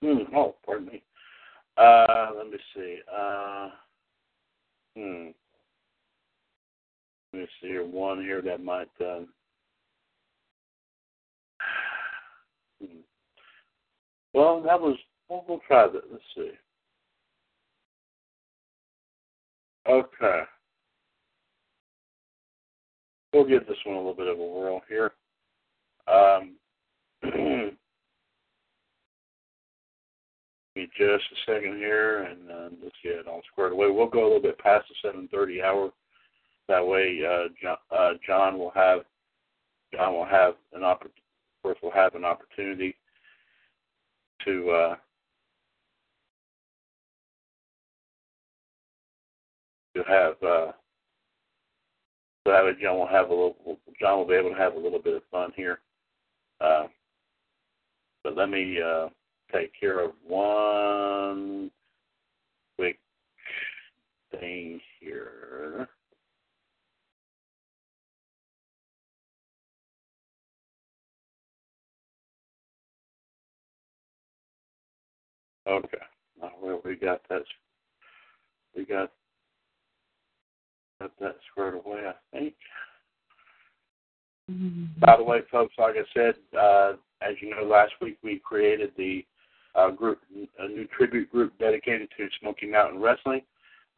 mm, 0.03 0.35
oh, 0.35 0.55
pardon 0.65 0.87
me. 0.87 1.03
Uh, 1.77 2.31
let 2.37 2.49
me 2.49 2.59
see. 2.75 2.99
Uh, 3.15 3.69
hmm. 4.97 5.27
Let 7.33 7.41
me 7.41 7.47
see 7.61 7.69
here. 7.69 7.87
One 7.87 8.23
here 8.23 8.43
that 8.43 8.63
might. 8.63 8.89
Uh, 9.01 9.21
hmm. 12.81 12.99
Well, 14.33 14.63
that 14.63 14.81
was. 14.81 14.97
We'll, 15.29 15.45
we'll 15.49 15.61
try 15.67 15.87
that. 15.87 16.03
Let's 16.11 16.25
see. 16.35 16.53
Okay. 19.89 20.43
We'll 23.33 23.45
give 23.45 23.67
this 23.67 23.79
one 23.85 23.97
a 23.97 23.99
little 23.99 24.15
bit 24.15 24.29
of 24.29 24.39
a 24.39 24.43
whirl 24.43 24.83
here. 24.89 25.13
Um, 26.07 26.57
me 30.75 30.89
just 30.97 31.25
a 31.25 31.37
second 31.47 31.77
here, 31.77 32.25
and 32.25 32.51
uh, 32.51 32.69
let's 32.83 32.97
get 33.03 33.13
it 33.13 33.27
all 33.27 33.43
squared 33.51 33.73
away. 33.73 33.91
We'll 33.91 34.07
go 34.07 34.23
a 34.23 34.29
little 34.29 34.43
bit 34.43 34.59
past 34.59 34.87
the 35.03 35.09
7:30 35.09 35.63
hour. 35.63 35.91
That 36.69 36.87
way, 36.87 37.21
uh, 37.25 37.49
John, 37.61 37.77
uh, 37.91 38.13
John 38.27 38.59
will 38.59 38.71
have 38.71 39.01
John 39.95 40.15
will 40.15 40.25
have 40.25 40.55
an 40.73 40.83
of 40.83 40.99
course, 41.63 41.79
will 41.83 41.91
have 41.93 42.15
an 42.15 42.25
opportunity 42.25 42.97
to 44.45 44.71
uh, 44.71 44.97
to 49.95 50.03
have 50.09 50.43
uh, 50.43 50.73
to 52.47 52.53
have 52.53 52.67
it. 52.67 52.81
John 52.81 52.99
will 52.99 53.07
have 53.07 53.31
a 53.31 53.35
little. 53.35 53.79
John 54.01 54.19
will 54.19 54.27
be 54.27 54.35
able 54.35 54.51
to 54.51 54.57
have 54.57 54.75
a 54.75 54.79
little 54.79 54.99
bit 54.99 55.17
of 55.17 55.23
fun 55.31 55.53
here. 55.57 55.81
Uh, 56.61 56.85
but 58.25 58.37
let 58.37 58.49
me. 58.49 58.79
Uh, 58.81 59.09
take 59.53 59.73
care 59.79 60.01
of 60.01 60.13
one 60.27 61.71
quick 62.77 62.99
thing 64.31 64.81
here. 65.01 65.89
Okay. 75.69 75.99
Where 76.61 76.79
we 76.85 76.97
got 76.97 77.21
that 77.29 77.43
we 78.77 78.85
got 78.85 79.13
got 81.03 81.19
that 81.21 81.37
squared 81.51 81.75
away, 81.75 82.03
I 82.09 82.37
think. 82.37 82.55
Mm-hmm. 84.51 84.85
By 85.01 85.17
the 85.17 85.25
way, 85.25 85.41
folks, 85.51 85.75
like 85.79 85.95
I 85.97 86.05
said, 86.15 86.35
uh, 86.59 86.93
as 87.23 87.37
you 87.41 87.51
know, 87.51 87.65
last 87.65 87.93
week 88.01 88.19
we 88.23 88.41
created 88.45 88.91
the 88.97 89.25
uh, 89.75 89.91
group, 89.91 90.21
a 90.59 90.69
new 90.69 90.87
tribute 90.97 91.31
group 91.31 91.53
dedicated 91.59 92.09
to 92.17 92.29
Smoky 92.41 92.67
Mountain 92.67 93.01
Wrestling. 93.01 93.43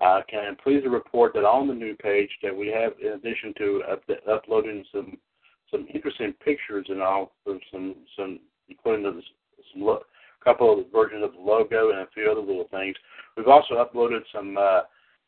Uh, 0.05 0.21
can 0.29 0.57
please 0.63 0.83
report 0.89 1.33
that 1.35 1.45
on 1.45 1.69
the 1.69 1.75
new 1.75 1.95
page 1.95 2.31
that 2.43 2.55
we 2.55 2.69
have, 2.69 2.93
in 3.01 3.13
addition 3.13 3.55
to 3.59 3.83
up, 3.91 4.03
uploading 4.31 4.85
some 4.93 5.17
some 5.71 5.87
interesting 5.93 6.33
pictures 6.45 6.87
and 6.89 7.01
all, 7.01 7.33
some 7.73 7.95
some 8.17 8.41
including 8.69 9.05
the, 9.05 9.23
some 9.73 9.83
lo- 9.83 10.03
couple 10.43 10.79
of 10.79 10.87
versions 10.93 11.25
of 11.25 11.33
the 11.33 11.41
logo 11.41 11.91
and 11.91 12.01
a 12.01 12.07
few 12.13 12.31
other 12.31 12.41
little 12.41 12.69
things. 12.71 12.95
We've 13.37 13.49
also 13.49 13.75
uploaded 13.75 14.21
some 14.33 14.57
uh, 14.59 14.83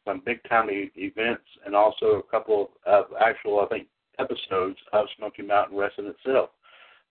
some 0.06 0.22
big 0.24 0.38
time 0.48 0.70
e- 0.70 0.90
events 0.96 1.44
and 1.66 1.74
also 1.74 2.06
a 2.06 2.22
couple 2.30 2.70
of 2.86 3.06
actual, 3.20 3.60
I 3.60 3.66
think, 3.66 3.88
episodes 4.18 4.78
of 4.92 5.06
Smoky 5.18 5.42
Mountain 5.42 5.76
Wrestling 5.76 6.06
itself. 6.06 6.50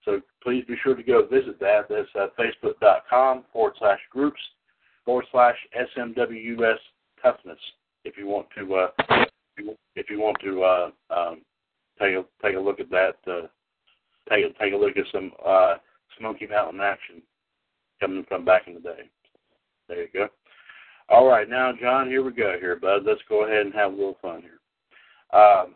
So 0.04 0.22
please 0.42 0.64
be 0.68 0.76
sure 0.84 0.96
to 0.96 1.04
go 1.04 1.28
visit 1.28 1.60
that. 1.60 1.88
That's 1.90 2.08
uh, 2.16 2.28
facebook.com 2.40 3.46
forward 3.52 3.74
slash 3.78 4.00
groups 4.12 4.40
forward 5.04 5.26
slash 5.32 5.56
SMWS 5.98 6.78
toughness 7.22 7.60
if 8.04 8.18
you 8.18 8.28
want 8.28 8.48
to 8.58 8.76
uh, 8.76 8.88
if 9.96 10.10
you 10.10 10.20
want 10.20 10.38
to 10.44 10.64
uh, 10.64 10.90
um, 11.10 11.42
take 12.00 12.16
a 12.16 12.24
take 12.44 12.56
a 12.56 12.60
look 12.60 12.80
at 12.80 12.90
that. 12.90 13.16
Uh, 13.28 13.48
take 14.30 14.46
a, 14.46 14.64
take 14.64 14.74
a 14.74 14.78
look 14.78 14.98
at 14.98 15.06
some 15.12 15.32
uh, 15.46 15.76
Smoky 16.20 16.48
Mountain 16.48 16.82
action 16.82 17.22
coming 18.00 18.26
from 18.28 18.46
back 18.46 18.68
in 18.68 18.76
the 18.76 18.80
day. 18.80 19.10
There 19.88 20.02
you 20.02 20.08
go. 20.14 20.28
All 21.10 21.28
right, 21.28 21.48
now 21.50 21.72
John, 21.80 22.08
here 22.08 22.24
we 22.24 22.32
go 22.32 22.56
here, 22.60 22.76
bud. 22.78 23.04
Let's 23.06 23.22
go 23.30 23.46
ahead 23.46 23.66
and 23.66 23.74
have 23.76 23.94
a 23.94 23.96
little 23.96 24.18
fun 24.22 24.42
here. 24.42 25.40
Um, 25.40 25.76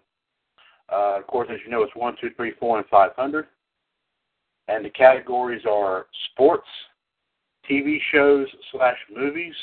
uh, 0.92 1.20
of 1.20 1.28
course, 1.28 1.48
as 1.52 1.60
you 1.64 1.72
know, 1.72 1.84
it's 1.84 1.96
one, 1.96 2.16
two, 2.20 2.30
three, 2.36 2.54
four, 2.60 2.78
and 2.80 2.88
five 2.88 3.12
hundred. 3.16 3.46
and 4.68 4.84
the 4.84 4.90
categories 4.90 5.64
are 5.70 6.08
sports, 6.32 6.68
TV 7.70 7.98
shows 8.12 8.48
slash 8.72 8.98
movies, 9.16 9.54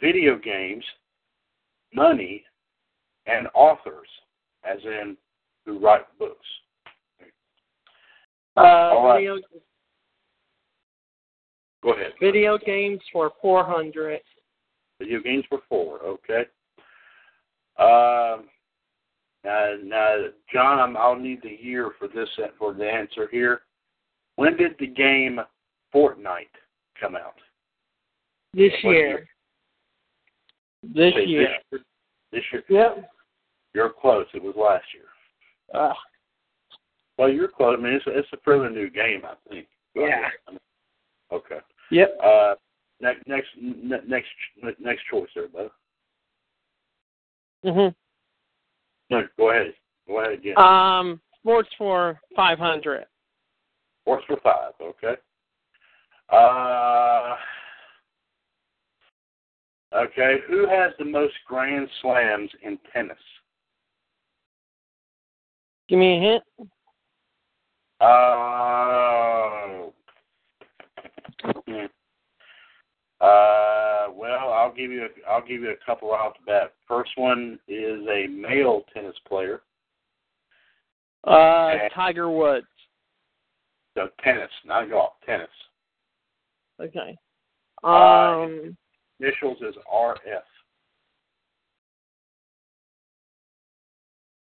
video 0.00 0.36
games, 0.36 0.84
money, 1.94 2.44
and 3.26 3.46
authors, 3.54 4.08
as 4.64 4.78
in 4.84 5.16
who 5.64 5.78
write 5.78 6.06
books. 6.18 6.46
Uh, 8.56 8.60
All 8.60 9.06
right. 9.06 9.18
video, 9.20 9.38
Go 11.82 11.92
ahead. 11.94 12.12
video 12.20 12.58
games 12.58 13.00
for 13.12 13.30
400. 13.40 14.20
Video 15.02 15.20
games 15.20 15.44
for 15.48 15.60
four. 15.68 16.00
Okay. 16.00 16.44
Um. 17.78 18.48
Now, 19.44 19.74
now, 19.82 20.16
John, 20.52 20.78
I'm, 20.78 20.96
I'll 20.96 21.18
need 21.18 21.40
the 21.42 21.58
year 21.60 21.90
for 21.98 22.06
this 22.06 22.28
for 22.56 22.72
the 22.72 22.88
answer 22.88 23.26
here. 23.28 23.62
When 24.36 24.56
did 24.56 24.76
the 24.78 24.86
game 24.86 25.40
Fortnite 25.92 26.54
come 27.00 27.16
out? 27.16 27.34
This 28.54 28.70
What 28.84 28.92
year. 28.92 29.26
This 30.84 31.12
Say 31.14 31.24
year. 31.24 31.48
This 31.72 31.80
year. 31.80 31.80
This 32.30 32.42
year. 32.52 32.62
Yep. 32.68 33.10
You're 33.74 33.90
close. 33.90 34.26
It 34.32 34.42
was 34.42 34.54
last 34.56 34.84
year. 34.94 35.06
Uh, 35.74 35.94
Well, 37.18 37.28
you're 37.28 37.48
close. 37.48 37.76
I 37.78 37.82
mean, 37.82 37.94
it's 37.94 38.06
a, 38.06 38.16
it's 38.16 38.28
a 38.32 38.36
fairly 38.44 38.72
new 38.72 38.90
game, 38.90 39.22
I 39.24 39.34
think. 39.48 39.66
Yeah. 39.96 40.28
Okay. 41.32 41.58
yep. 41.90 42.16
Uh, 42.22 42.54
next, 43.02 43.26
next, 43.26 43.48
next, 43.60 44.28
next 44.80 45.02
choice, 45.10 45.28
there, 45.34 45.48
bud. 45.48 45.70
Mhm. 47.64 47.94
No, 49.10 49.28
go 49.36 49.50
ahead. 49.50 49.74
Go 50.06 50.20
ahead 50.20 50.32
again. 50.32 50.58
Um, 50.58 51.20
sports 51.40 51.68
for 51.76 52.20
500. 52.34 53.06
Works 54.06 54.24
for 54.26 54.38
five. 54.42 54.72
Okay. 54.80 55.16
Uh, 56.28 57.36
okay. 59.94 60.38
Who 60.48 60.66
has 60.66 60.92
the 60.98 61.04
most 61.04 61.34
grand 61.46 61.88
slams 62.00 62.50
in 62.62 62.78
tennis? 62.92 63.18
Give 65.88 65.98
me 65.98 66.16
a 66.16 66.20
hint. 66.20 66.44
Uh, 68.00 69.90
hmm. 71.66 71.86
Uh, 73.22 74.08
well, 74.14 74.52
I'll 74.52 74.72
give 74.74 74.90
you 74.90 75.04
a, 75.04 75.30
I'll 75.30 75.40
give 75.46 75.62
you 75.62 75.70
a 75.70 75.86
couple 75.86 76.10
off 76.10 76.34
the 76.38 76.44
bat. 76.50 76.74
First 76.88 77.12
one 77.16 77.58
is 77.68 78.00
a 78.08 78.26
male 78.26 78.82
tennis 78.92 79.16
player. 79.28 79.62
Uh. 81.24 81.74
Tiger 81.94 82.30
Woods. 82.30 82.66
So 83.96 84.08
tennis, 84.24 84.50
not 84.64 84.90
golf, 84.90 85.12
tennis. 85.24 85.48
Okay. 86.80 87.16
Uh, 87.84 87.86
Um, 87.86 88.76
Initials 89.20 89.58
is 89.60 89.74
RF. 89.92 90.16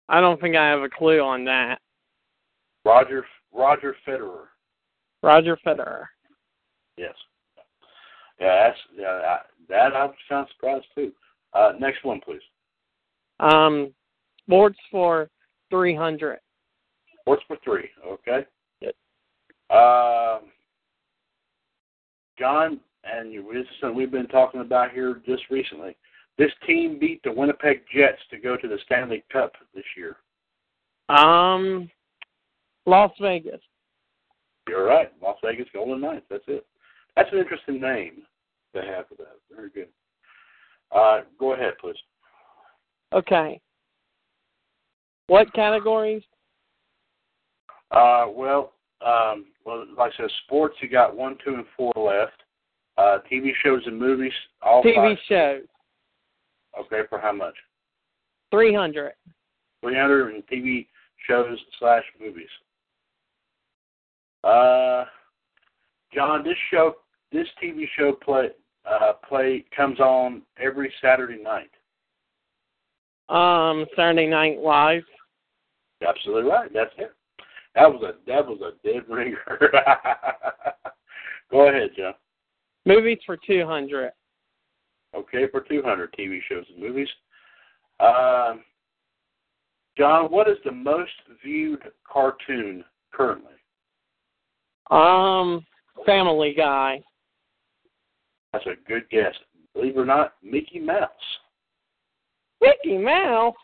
I 0.07 0.21
don't 0.21 0.39
think 0.39 0.55
I 0.55 0.67
have 0.69 0.81
a 0.81 0.89
clue 0.89 1.19
on 1.19 1.43
that. 1.45 1.79
Roger 2.85 3.25
Roger 3.53 3.95
Federer. 4.07 4.45
Roger 5.21 5.57
Federer. 5.65 6.05
Yes. 6.97 7.13
Yeah, 8.39 8.67
that's 8.69 8.79
yeah, 8.97 9.07
I, 9.07 9.39
that 9.69 9.95
I'm 9.95 10.11
kind 10.27 10.43
of 10.43 10.47
surprised 10.55 10.85
too. 10.95 11.11
Uh, 11.53 11.73
next 11.79 12.03
one, 12.03 12.21
please. 12.23 12.41
Um, 13.39 13.93
sports 14.45 14.77
for 14.91 15.29
300. 15.69 16.39
Sports 17.21 17.43
for 17.47 17.57
three. 17.63 17.89
Okay. 18.05 18.45
Yep. 18.81 18.95
Um, 19.69 20.49
John, 22.37 22.79
and 23.03 23.33
this 23.33 23.61
is 23.61 23.67
something 23.79 23.97
we've 23.97 24.11
been 24.11 24.27
talking 24.27 24.61
about 24.61 24.91
here 24.91 25.21
just 25.25 25.43
recently. 25.49 25.95
This 26.37 26.51
team 26.65 26.97
beat 26.99 27.21
the 27.23 27.31
Winnipeg 27.31 27.81
Jets 27.93 28.21
to 28.31 28.39
go 28.39 28.55
to 28.55 28.67
the 28.67 28.77
Stanley 28.85 29.23
Cup 29.31 29.53
this 29.75 29.83
year. 29.97 30.17
Um, 31.09 31.89
Las 32.85 33.11
Vegas. 33.19 33.61
You're 34.67 34.85
right. 34.85 35.11
Las 35.21 35.37
Vegas 35.43 35.67
Golden 35.73 36.01
Knights. 36.01 36.25
That's 36.29 36.43
it. 36.47 36.65
That's 37.19 37.33
an 37.33 37.39
interesting 37.39 37.81
name 37.81 38.21
to 38.73 38.81
have 38.81 39.09
for 39.09 39.15
that. 39.15 39.35
Very 39.53 39.69
good. 39.71 39.89
Uh, 40.89 41.23
go 41.37 41.51
ahead, 41.51 41.73
please. 41.81 41.97
Okay. 43.11 43.59
What 45.27 45.51
categories? 45.51 46.23
Uh, 47.91 48.27
well, 48.33 48.71
um, 49.05 49.47
well, 49.65 49.85
like 49.97 50.13
I 50.13 50.17
said, 50.17 50.31
sports. 50.45 50.77
You 50.81 50.87
got 50.87 51.13
one, 51.13 51.35
two, 51.43 51.55
and 51.55 51.65
four 51.75 51.91
left. 51.97 52.41
Uh, 52.97 53.17
TV 53.29 53.49
shows 53.65 53.81
and 53.85 53.99
movies. 53.99 54.31
All 54.61 54.81
TV 54.81 54.95
five. 54.95 55.17
shows. 55.27 55.63
Okay, 56.79 57.01
for 57.09 57.19
how 57.19 57.33
much? 57.33 57.55
300. 58.51 59.11
Three 59.83 59.95
hundred 59.95 60.35
and 60.35 60.43
TV 60.47 60.87
shows 61.27 61.59
slash 61.79 62.03
movies. 62.17 62.47
Uh, 64.41 65.03
John, 66.13 66.43
this 66.45 66.55
show, 66.71 66.95
this 67.31 67.47
TV 67.61 67.85
show 67.97 68.13
play 68.13 68.49
uh, 68.89 69.13
play 69.27 69.65
comes 69.75 69.99
on 69.99 70.41
every 70.59 70.91
Saturday 71.01 71.41
night. 71.41 71.69
Um, 73.29 73.85
Saturday 73.95 74.27
Night 74.27 74.59
Live. 74.59 75.03
Absolutely 76.07 76.49
right. 76.49 76.71
That's 76.73 76.91
it. 76.97 77.11
That 77.75 77.91
was 77.91 78.01
a 78.03 78.13
that 78.25 78.45
was 78.45 78.59
a 78.61 78.87
dead 78.87 79.03
ringer. 79.07 79.37
Go 81.51 81.67
ahead, 81.67 81.91
John. 81.97 82.13
Movies 82.85 83.19
for 83.25 83.37
200. 83.45 84.11
Okay, 85.15 85.47
for 85.51 85.61
200 85.61 86.13
TV 86.13 86.39
shows 86.47 86.65
and 86.73 86.81
movies. 86.81 87.07
Um, 87.99 88.63
John, 89.97 90.31
what 90.31 90.47
is 90.47 90.57
the 90.63 90.71
most 90.71 91.11
viewed 91.43 91.81
cartoon 92.09 92.83
currently? 93.11 93.53
Um, 94.91 95.65
Family 96.05 96.53
Guy. 96.55 97.01
That's 98.53 98.65
a 98.65 98.73
good 98.87 99.09
guess. 99.09 99.33
Believe 99.73 99.95
it 99.95 99.99
or 99.99 100.05
not, 100.05 100.33
Mickey 100.43 100.79
Mouse. 100.79 101.09
Mickey 102.61 102.97
Mouse. 102.97 103.55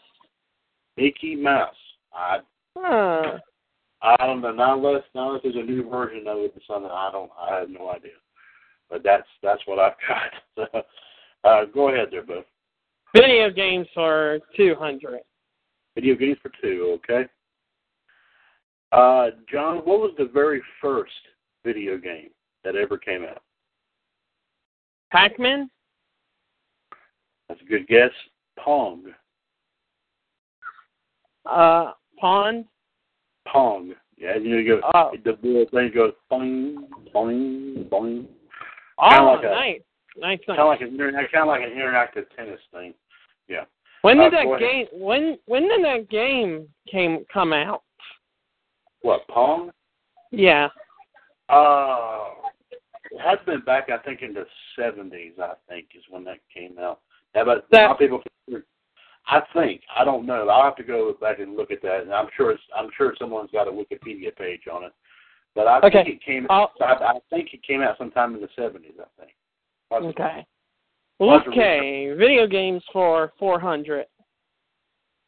Mickey 0.98 1.36
Mouse. 1.36 1.76
I 2.14 2.40
Huh. 2.78 3.40
I 4.02 4.16
don't 4.18 4.42
know. 4.42 4.52
Not 4.52 4.78
unless 4.78 5.04
not 5.14 5.28
unless 5.28 5.44
there's 5.44 5.56
a 5.56 5.64
new 5.64 5.90
version 5.90 6.28
of 6.28 6.38
it 6.40 6.54
or 6.56 6.62
something. 6.68 6.92
I 6.92 7.10
don't. 7.12 7.32
I 7.40 7.60
have 7.60 7.70
no 7.70 7.90
idea. 7.90 8.12
But 8.90 9.04
that's 9.04 9.28
that's 9.42 9.62
what 9.66 9.80
I've 9.80 9.94
got. 10.58 10.86
uh, 11.44 11.66
go 11.74 11.90
ahead 11.90 12.10
there, 12.12 12.24
bud. 12.24 12.46
Video 13.16 13.50
games 13.50 13.88
for 13.94 14.40
200. 14.58 15.22
Video 15.96 16.16
games 16.16 16.38
for 16.42 16.52
two, 16.62 17.00
okay? 17.00 17.30
Uh, 18.92 19.28
John, 19.50 19.78
what 19.78 20.00
was 20.00 20.12
the 20.18 20.30
very 20.34 20.62
first 20.82 21.14
video 21.64 21.98
game 21.98 22.30
that 22.66 22.76
ever 22.76 22.98
came 22.98 23.24
out? 23.24 23.42
Pac-Man? 25.16 25.70
That's 27.48 27.62
a 27.62 27.66
good 27.66 27.88
guess. 27.88 28.10
Pong. 28.60 29.04
Uh, 31.46 31.92
Pond? 32.20 32.66
Pong. 33.48 33.94
Yeah, 34.18 34.36
you 34.36 34.50
know, 34.62 34.80
go, 34.82 34.90
Oh. 34.94 35.12
the 35.24 35.38
little 35.42 35.66
thing 35.70 35.92
goes 35.94 36.14
boing, 36.30 36.90
boing, 37.14 37.88
boing. 37.88 38.28
Oh, 38.98 39.24
like 39.26 39.44
a- 39.44 39.48
nice. 39.48 39.82
Nice, 40.18 40.40
nice. 40.48 40.58
Kind 40.58 40.60
of 40.60 40.68
like 40.68 40.82
an 40.82 40.98
kind 40.98 41.28
of 41.36 41.48
like 41.48 41.62
an 41.64 41.72
interactive 41.72 42.26
tennis 42.36 42.60
thing. 42.72 42.94
Yeah. 43.48 43.66
when 44.02 44.18
did 44.18 44.34
uh, 44.34 44.38
that 44.38 44.48
ahead. 44.48 44.60
game 44.60 44.88
when 44.94 45.38
when 45.46 45.64
did 45.68 45.84
that 45.84 46.10
game 46.10 46.70
came 46.90 47.26
come 47.32 47.52
out? 47.54 47.84
What 49.02 49.28
Pong? 49.28 49.72
Yeah. 50.32 50.70
Uh, 51.50 52.30
it 53.16 53.22
has 53.22 53.40
been 53.46 53.62
back, 53.62 53.90
I 53.90 53.98
think, 54.00 54.22
in 54.22 54.34
the 54.34 54.46
seventies. 54.76 55.34
I 55.42 55.54
think 55.70 55.88
is 55.96 56.04
when 56.10 56.24
that 56.26 56.40
came 56.54 56.78
out. 56.80 57.00
Yeah, 57.34 57.44
but 57.46 57.66
That- 57.72 57.98
people. 57.98 58.22
I 59.28 59.42
think 59.54 59.82
I 59.96 60.04
don't 60.06 60.26
know. 60.28 60.48
I'll 60.50 60.64
have 60.64 60.76
to 60.76 60.84
go 60.84 61.12
back 61.14 61.40
and 61.40 61.56
look 61.56 61.72
at 61.72 61.82
that, 61.82 62.02
and 62.02 62.14
I'm 62.14 62.28
sure 62.38 62.52
it's, 62.52 62.62
I'm 62.76 62.90
sure 62.96 63.16
someone's 63.18 63.50
got 63.52 63.68
a 63.68 63.72
Wikipedia 63.72 64.36
page 64.36 64.68
on 64.72 64.84
it. 64.84 64.94
But 65.56 65.68
I 65.68 65.78
Okay. 65.80 66.04
think 66.04 66.08
it 66.18 66.22
came. 66.24 66.46
I'll- 66.50 66.74
I, 66.82 66.94
I 66.94 67.20
think 67.32 67.54
it 67.54 67.64
came 67.64 67.82
out 67.82 67.98
sometime 67.98 68.36
in 68.36 68.42
the 68.42 68.50
seventies. 68.56 68.94
I 69.00 69.06
think. 69.20 69.36
Possibly. 69.90 70.10
Okay. 70.10 70.46
Okay. 71.22 72.12
Video 72.18 72.46
games 72.46 72.84
for 72.92 73.32
400. 73.40 74.06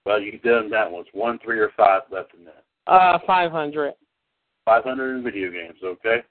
Well, 0.05 0.19
you've 0.21 0.41
done 0.41 0.69
that 0.69 0.91
one. 0.91 1.05
One, 1.13 1.39
three, 1.39 1.59
or 1.59 1.69
five 1.77 2.03
left 2.11 2.33
in 2.33 2.43
that. 2.45 2.63
Uh, 2.87 3.19
500. 3.25 3.93
Five 4.65 4.83
hundred 4.83 5.15
in 5.17 5.23
video 5.23 5.49
games. 5.49 5.77
Okay. 5.83 6.23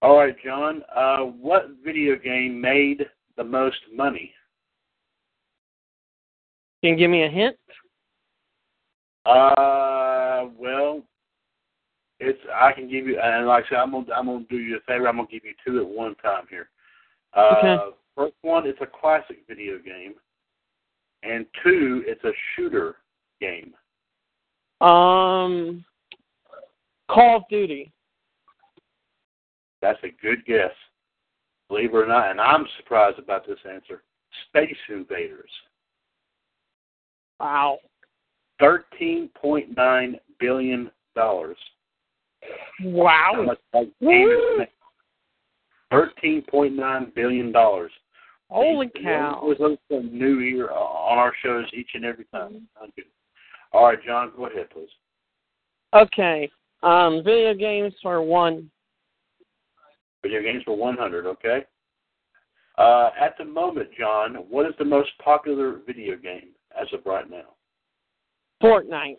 All 0.00 0.16
right, 0.16 0.36
John. 0.44 0.82
Uh, 0.94 1.18
what 1.24 1.70
video 1.84 2.16
game 2.16 2.60
made 2.60 3.06
the 3.36 3.44
most 3.44 3.78
money? 3.92 4.32
Can 6.82 6.90
you 6.92 6.96
give 6.96 7.10
me 7.10 7.24
a 7.24 7.28
hint? 7.28 7.56
Uh, 9.26 10.46
well, 10.56 11.02
It's 12.20 12.38
I 12.54 12.72
can 12.72 12.88
give 12.88 13.06
you 13.06 13.18
and 13.20 13.46
like 13.46 13.64
I 13.66 13.68
said, 13.68 13.78
I'm 13.78 13.90
gonna 13.90 14.06
I'm 14.14 14.26
gonna 14.26 14.44
do 14.48 14.58
you 14.58 14.76
a 14.76 14.80
favor. 14.80 15.08
I'm 15.08 15.16
gonna 15.16 15.28
give 15.30 15.44
you 15.44 15.54
two 15.66 15.80
at 15.80 15.86
one 15.86 16.14
time 16.16 16.44
here. 16.48 16.68
Uh, 17.34 17.54
Okay. 17.58 17.94
First 18.16 18.34
one, 18.42 18.66
it's 18.66 18.80
a 18.80 18.86
classic 18.86 19.44
video 19.48 19.78
game, 19.78 20.14
and 21.22 21.46
two, 21.62 22.02
it's 22.04 22.24
a 22.24 22.32
shooter 22.56 22.96
game. 23.40 23.72
Um, 24.80 25.84
Call 27.08 27.36
of 27.36 27.42
Duty. 27.48 27.92
That's 29.80 29.98
a 30.02 30.08
good 30.22 30.44
guess. 30.46 30.72
Believe 31.68 31.90
it 31.94 31.96
or 31.96 32.06
not, 32.06 32.30
and 32.30 32.40
I'm 32.40 32.66
surprised 32.78 33.18
about 33.18 33.46
this 33.46 33.58
answer. 33.70 34.02
Space 34.48 34.76
Invaders. 34.88 35.50
Wow. 37.40 37.78
Thirteen 38.58 39.30
point 39.40 39.76
nine 39.76 40.16
billion 40.40 40.90
dollars. 41.14 41.56
Wow. 42.82 43.44
much 43.44 43.58
that 43.72 43.90
game 44.00 44.28
is 44.28 44.58
made? 44.58 44.68
Thirteen 45.90 46.42
point 46.50 46.74
nine 46.74 47.12
billion 47.14 47.52
dollars. 47.52 47.92
Holy 48.50 48.90
cow. 49.02 49.38
always 49.42 49.60
look 49.60 49.78
for 49.88 50.02
new 50.02 50.40
year 50.40 50.70
on 50.70 51.18
our 51.18 51.32
shows 51.44 51.66
each 51.74 51.90
and 51.94 52.04
every 52.04 52.24
time. 52.26 52.66
All 53.72 53.84
right, 53.84 53.98
John, 54.04 54.32
go 54.34 54.46
ahead, 54.46 54.70
please. 54.70 54.88
Okay. 55.94 56.50
Um, 56.82 57.22
video 57.22 57.54
games 57.54 57.92
for 58.02 58.22
one. 58.22 58.70
Video 60.22 60.42
games 60.42 60.62
for 60.64 60.76
100, 60.76 61.26
okay? 61.26 61.64
Uh, 62.76 63.10
at 63.20 63.36
the 63.38 63.44
moment, 63.44 63.88
John, 63.98 64.34
what 64.48 64.66
is 64.66 64.72
the 64.78 64.84
most 64.84 65.10
popular 65.22 65.80
video 65.86 66.16
game 66.16 66.50
as 66.80 66.86
of 66.92 67.00
right 67.04 67.28
now? 67.28 67.54
Fortnite. 68.62 69.18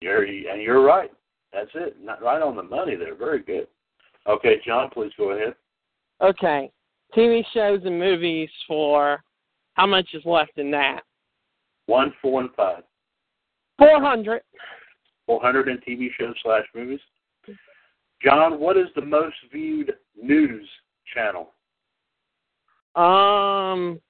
You're, 0.00 0.24
and 0.24 0.60
you're 0.60 0.82
right. 0.82 1.10
That's 1.52 1.70
it. 1.74 1.96
Not 2.02 2.22
right 2.22 2.42
on 2.42 2.56
the 2.56 2.62
money 2.62 2.96
there. 2.96 3.14
Very 3.14 3.42
good. 3.42 3.66
Okay, 4.26 4.56
John, 4.66 4.90
please 4.92 5.12
go 5.16 5.30
ahead. 5.30 5.54
Okay. 6.22 6.70
TV 7.16 7.42
shows 7.52 7.80
and 7.84 7.98
movies 7.98 8.48
for 8.66 9.22
how 9.74 9.86
much 9.86 10.08
is 10.14 10.22
left 10.24 10.58
in 10.58 10.70
that? 10.72 11.00
One, 11.86 12.12
four, 12.20 12.40
and 12.40 12.50
five. 12.56 12.82
Four 13.78 14.00
hundred. 14.00 14.42
400 15.26 15.68
in 15.68 15.78
TV 15.78 16.08
shows 16.18 16.34
slash 16.42 16.64
movies. 16.74 17.00
John, 18.24 18.58
what 18.58 18.76
is 18.78 18.86
the 18.96 19.04
most 19.04 19.36
viewed 19.52 19.92
news 20.20 20.66
channel? 21.12 21.50
Um, 22.96 24.00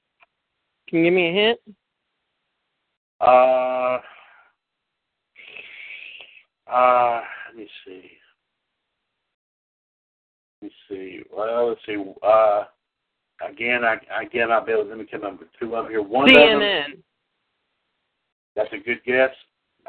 can 0.88 0.98
you 0.98 1.04
give 1.04 1.14
me 1.14 1.28
a 1.28 1.32
hint? 1.32 1.60
Uh, 3.20 3.98
uh, 6.70 7.20
let 7.48 7.56
me 7.56 7.68
see. 7.84 8.10
Let 10.60 10.68
me 10.68 10.70
see. 10.88 11.22
Well, 11.34 11.68
let's 11.70 11.80
see. 11.86 11.96
Uh, 12.22 12.64
again, 13.48 13.82
I 13.84 13.96
again 14.22 14.52
I'll 14.52 14.64
be 14.64 14.72
able. 14.72 14.86
Let 14.86 14.98
me 14.98 15.06
come 15.10 15.24
up 15.24 15.40
with 15.40 15.48
two 15.58 15.74
of 15.74 15.84
them 15.84 15.92
here. 15.92 16.02
One 16.02 16.28
of 16.28 16.34
them. 16.34 16.60
CNN. 16.60 16.84
That's 18.54 18.72
a 18.72 18.78
good 18.78 19.02
guess. 19.04 19.30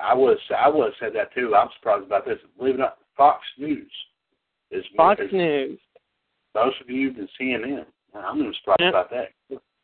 I 0.02 0.14
was 0.16 0.38
I 0.58 0.68
would 0.68 0.86
have 0.86 0.94
said 1.00 1.14
that 1.16 1.34
too. 1.34 1.54
I'm 1.56 1.70
surprised 1.78 2.06
about 2.06 2.26
this. 2.26 2.40
Believe 2.58 2.76
it 2.76 2.78
or 2.78 2.86
not, 2.86 2.98
Fox 3.16 3.42
News 3.58 3.92
is 4.76 4.86
Fox 4.96 5.22
is 5.22 5.32
News. 5.32 5.80
most 6.54 6.76
viewed 6.88 7.16
than 7.18 7.28
CNN. 7.40 7.86
I'm 8.14 8.40
even 8.40 8.54
surprised 8.54 8.82
Yeah. 8.82 8.90
about 8.90 9.10
that. 9.12 9.32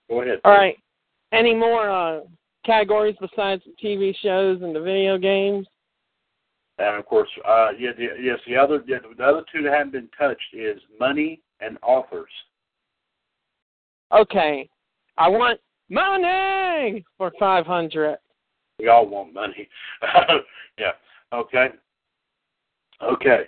Go 0.10 0.22
ahead. 0.22 0.40
All 0.46 0.52
right. 0.54 0.78
Any 1.32 1.54
more 1.54 1.90
uh, 1.90 2.22
categories 2.66 3.16
besides 3.20 3.64
the 3.66 3.74
TV 3.84 4.16
shows 4.22 4.62
and 4.62 4.76
the 4.76 4.82
video 4.82 5.18
games? 5.18 5.68
And 6.78 6.96
of 6.98 7.06
course, 7.06 7.30
uh, 7.46 7.72
yeah, 7.78 7.92
the, 7.96 8.08
yes, 8.22 8.40
the 8.48 8.56
other 8.56 8.84
yeah, 8.88 8.98
the 9.18 9.24
other 9.24 9.44
two 9.54 9.62
that 9.64 9.74
haven't 9.74 9.92
been 9.92 10.10
touched 10.18 10.54
is 10.54 10.80
money 11.00 11.42
and 11.60 11.78
authors. 11.84 12.32
Okay. 14.12 14.70
I 15.18 15.28
want 15.30 15.60
money 15.90 17.06
for 17.18 17.32
five 17.40 17.66
hundred. 17.66 18.18
We 18.80 18.88
all 18.88 19.06
want 19.08 19.34
money. 19.34 19.68
yeah. 20.78 20.94
Okay. 21.34 21.68
Okay. 23.04 23.44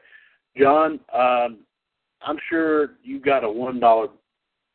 John, 0.58 1.00
um, 1.13 1.60
I'm 2.22 2.38
sure 2.50 2.92
you 3.04 3.20
got 3.20 3.44
a 3.44 3.50
one 3.50 3.80
dollar 3.80 4.08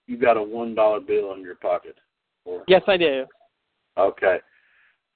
you 0.07 0.17
got 0.17 0.37
a 0.37 0.43
one 0.43 0.75
dollar 0.75 1.01
bill 1.01 1.33
in 1.35 1.43
your 1.43 1.55
pocket. 1.57 1.97
Or, 2.45 2.64
Yes, 2.67 2.83
I 2.87 2.97
do. 2.97 3.27
Okay. 3.99 4.38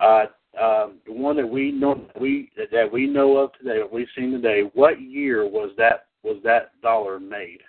Uh, 0.01 0.27
um, 0.61 0.99
the 1.07 1.13
one 1.13 1.37
that 1.37 1.47
we 1.47 1.73
know 1.73 2.07
we 2.21 2.51
that 2.71 2.91
we 2.93 3.07
know 3.07 3.39
of 3.39 3.53
today, 3.55 3.79
that 3.79 3.91
we've 3.91 4.09
seen 4.17 4.33
today. 4.33 4.71
What 4.75 5.01
year 5.01 5.47
was 5.47 5.71
that 5.79 6.07
was 6.23 6.37
that 6.45 6.73
dollar 6.83 7.19
made? 7.19 7.61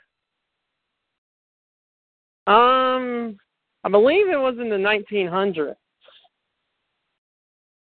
Um, 2.45 3.37
I 3.85 3.89
believe 3.89 4.27
it 4.27 4.37
was 4.37 4.57
in 4.59 4.69
the 4.69 4.75
1900s. 4.75 5.75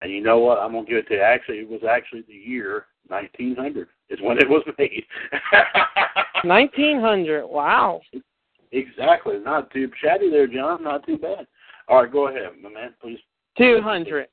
And 0.02 0.12
you 0.12 0.22
know 0.22 0.38
what? 0.38 0.58
I'm 0.58 0.72
gonna 0.72 0.86
give 0.86 0.98
it 0.98 1.08
to 1.08 1.14
you. 1.14 1.20
Actually, 1.20 1.58
it 1.58 1.68
was 1.68 1.82
actually 1.88 2.22
the 2.22 2.34
year 2.34 2.86
1900 3.08 3.88
is 4.10 4.18
when 4.22 4.38
it 4.38 4.48
was 4.48 4.62
made. 4.78 5.04
1900. 6.44 7.46
Wow. 7.46 8.00
exactly. 8.72 9.38
Not 9.38 9.70
too 9.70 9.90
shabby 10.02 10.30
there, 10.30 10.46
John. 10.46 10.82
Not 10.82 11.06
too 11.06 11.18
bad. 11.18 11.46
All 11.88 12.02
right, 12.02 12.12
go 12.12 12.28
ahead, 12.28 12.50
my 12.62 12.70
man. 12.70 12.94
Please. 13.00 13.18
200. 13.58 14.28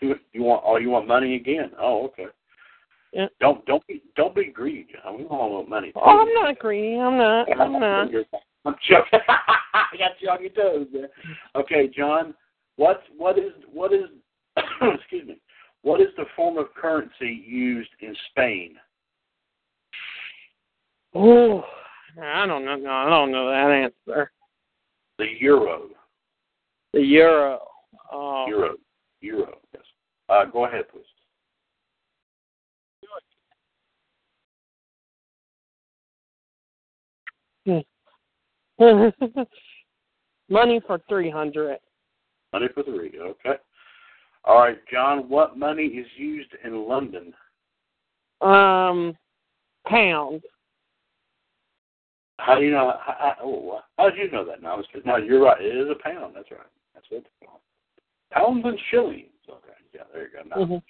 You 0.00 0.16
you 0.32 0.42
want? 0.42 0.62
Oh, 0.66 0.76
you 0.76 0.90
want 0.90 1.06
money 1.06 1.36
again? 1.36 1.70
Oh, 1.78 2.04
okay. 2.06 2.26
Yeah. 3.12 3.26
Don't 3.40 3.64
don't 3.64 3.86
be 3.86 4.02
don't 4.16 4.34
be 4.34 4.46
greedy, 4.46 4.88
John. 4.92 5.18
We 5.18 5.24
all 5.26 5.52
want 5.52 5.68
money. 5.68 5.92
Oh, 5.94 6.20
I'm 6.20 6.34
not 6.34 6.58
greedy. 6.58 6.98
I'm 6.98 7.16
not. 7.16 7.48
I'm 7.58 7.72
not. 7.72 8.08
I'm 8.64 8.74
joking. 8.88 9.20
I 9.28 9.96
got 9.98 10.12
you 10.20 10.28
on 10.30 10.40
your 10.40 10.50
toes 10.50 10.88
there. 10.92 11.08
Okay, 11.54 11.88
John. 11.96 12.34
What's 12.76 13.02
what 13.16 13.38
is 13.38 13.52
what 13.72 13.92
is 13.92 14.06
excuse 14.56 15.28
me? 15.28 15.36
What 15.84 16.00
is 16.00 16.08
the 16.16 16.24
form 16.34 16.56
of 16.56 16.74
currency 16.74 17.44
used 17.46 17.90
in 18.00 18.16
Spain? 18.30 18.76
Oh, 21.14 21.62
I 22.20 22.46
don't 22.46 22.64
know. 22.64 22.76
No, 22.76 22.90
I 22.90 23.10
don't 23.10 23.30
know 23.30 23.50
that 23.50 23.92
answer. 24.06 24.32
The 25.18 25.26
euro. 25.40 25.90
The 26.94 27.02
euro. 27.02 27.60
Oh. 28.10 28.46
Euro. 28.48 28.76
Euro. 29.20 29.58
Yes. 29.74 29.82
Uh, 30.30 30.46
go 30.46 30.64
ahead, 30.64 30.86
please. 30.90 31.04
Money 40.48 40.80
for 40.86 40.98
300. 41.10 41.78
Money 42.54 42.68
for 42.72 42.82
three. 42.84 43.12
Okay. 43.20 43.56
All 44.44 44.58
right, 44.58 44.78
John. 44.90 45.28
What 45.28 45.58
money 45.58 45.84
is 45.84 46.06
used 46.16 46.50
in 46.64 46.86
London? 46.86 47.32
Um, 48.40 49.16
pound. 49.86 50.42
How 52.38 52.56
do 52.56 52.64
you 52.64 52.70
know? 52.70 52.92
How, 53.00 53.16
how, 53.18 53.36
oh, 53.42 53.80
how 53.96 54.10
did 54.10 54.18
you 54.18 54.30
know 54.30 54.44
that? 54.44 54.62
No, 54.62 54.82
no, 55.06 55.16
you're 55.16 55.42
right. 55.42 55.60
It 55.60 55.76
is 55.76 55.88
a 55.88 56.02
pound. 56.02 56.34
That's 56.36 56.50
right. 56.50 56.60
That's 56.94 57.06
what. 57.08 57.24
Pounds 58.32 58.62
and 58.64 58.78
shillings. 58.90 59.28
Okay. 59.48 59.72
Yeah, 59.94 60.02
there 60.12 60.22
you 60.22 60.28
go. 60.32 60.48
Now, 60.48 60.66
Mhm. 60.66 60.82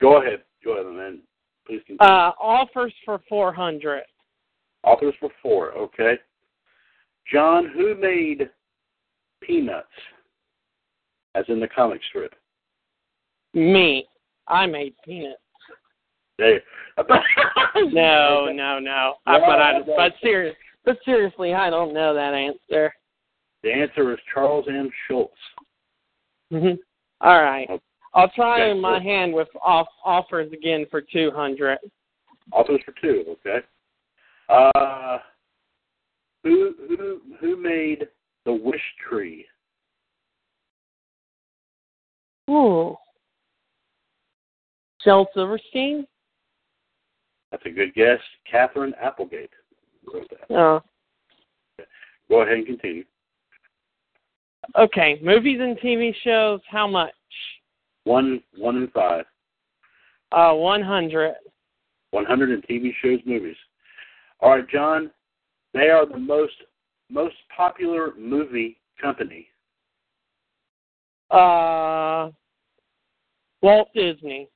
Go 0.00 0.22
ahead. 0.22 0.42
Go 0.64 0.72
ahead, 0.72 0.86
man. 0.86 1.22
Please 1.66 1.82
continue. 1.86 1.98
Uh, 2.00 2.32
offers 2.40 2.92
for 3.04 3.20
400. 3.28 4.02
Authors 4.82 5.14
for 5.20 5.28
four. 5.42 5.72
Okay. 5.72 6.18
John, 7.30 7.66
who 7.68 7.94
made 7.94 8.48
Peanuts? 9.42 9.88
As 11.34 11.44
in 11.48 11.60
the 11.60 11.68
comic 11.68 12.00
strip. 12.08 12.34
Me. 13.54 14.06
I 14.48 14.66
made 14.66 14.94
peanuts. 15.04 15.40
There. 16.38 16.62
No, 17.76 18.50
no, 18.52 18.78
no. 18.78 19.14
I, 19.26 19.38
but 19.38 19.60
I, 19.60 19.80
but 19.96 20.12
serious, 20.22 20.56
but 20.84 20.96
seriously, 21.04 21.54
I 21.54 21.70
don't 21.70 21.94
know 21.94 22.12
that 22.14 22.34
answer. 22.34 22.92
The 23.62 23.72
answer 23.72 24.12
is 24.12 24.18
Charles 24.32 24.66
M. 24.68 24.90
Schulz. 25.06 25.30
Mhm. 26.52 26.78
All 27.20 27.42
right. 27.42 27.68
I'll 28.14 28.30
try 28.30 28.62
Okay, 28.70 28.80
my 28.80 28.98
cool. 28.98 29.00
hand 29.02 29.32
with 29.32 29.48
off, 29.62 29.86
offers 30.04 30.52
again 30.52 30.84
for 30.90 31.00
200. 31.00 31.78
Offers 32.52 32.80
for 32.84 32.92
two. 33.00 33.36
Okay. 33.46 33.64
Uh, 34.48 35.18
who 36.42 36.74
who 36.88 37.20
who 37.38 37.56
made 37.56 38.08
the 38.44 38.52
wish 38.52 38.80
tree? 39.08 39.46
Ooh. 42.48 42.96
Shel 45.04 45.28
Silverstein? 45.34 46.06
That's 47.50 47.64
a 47.66 47.70
good 47.70 47.94
guess. 47.94 48.18
Katherine 48.50 48.94
Applegate 49.00 49.50
wrote 50.12 50.28
that. 50.30 50.54
Oh. 50.54 50.82
Go 52.28 52.42
ahead 52.42 52.58
and 52.58 52.66
continue. 52.66 53.04
Okay. 54.78 55.18
Movies 55.22 55.58
and 55.60 55.76
TV 55.78 56.14
shows, 56.22 56.60
how 56.70 56.86
much? 56.86 57.12
One 58.04 58.42
one 58.56 58.76
and 58.76 58.92
five. 58.92 59.24
Uh, 60.32 60.52
100. 60.54 61.34
100 62.12 62.50
in 62.50 62.62
TV 62.62 62.92
shows, 63.02 63.18
movies. 63.26 63.56
All 64.40 64.50
right, 64.50 64.68
John. 64.68 65.10
They 65.74 65.88
are 65.88 66.06
the 66.06 66.18
most 66.18 66.52
most 67.10 67.34
popular 67.54 68.12
movie 68.16 68.80
company. 69.00 69.48
Uh, 71.30 72.30
Walt 73.62 73.88
Disney. 73.94 74.48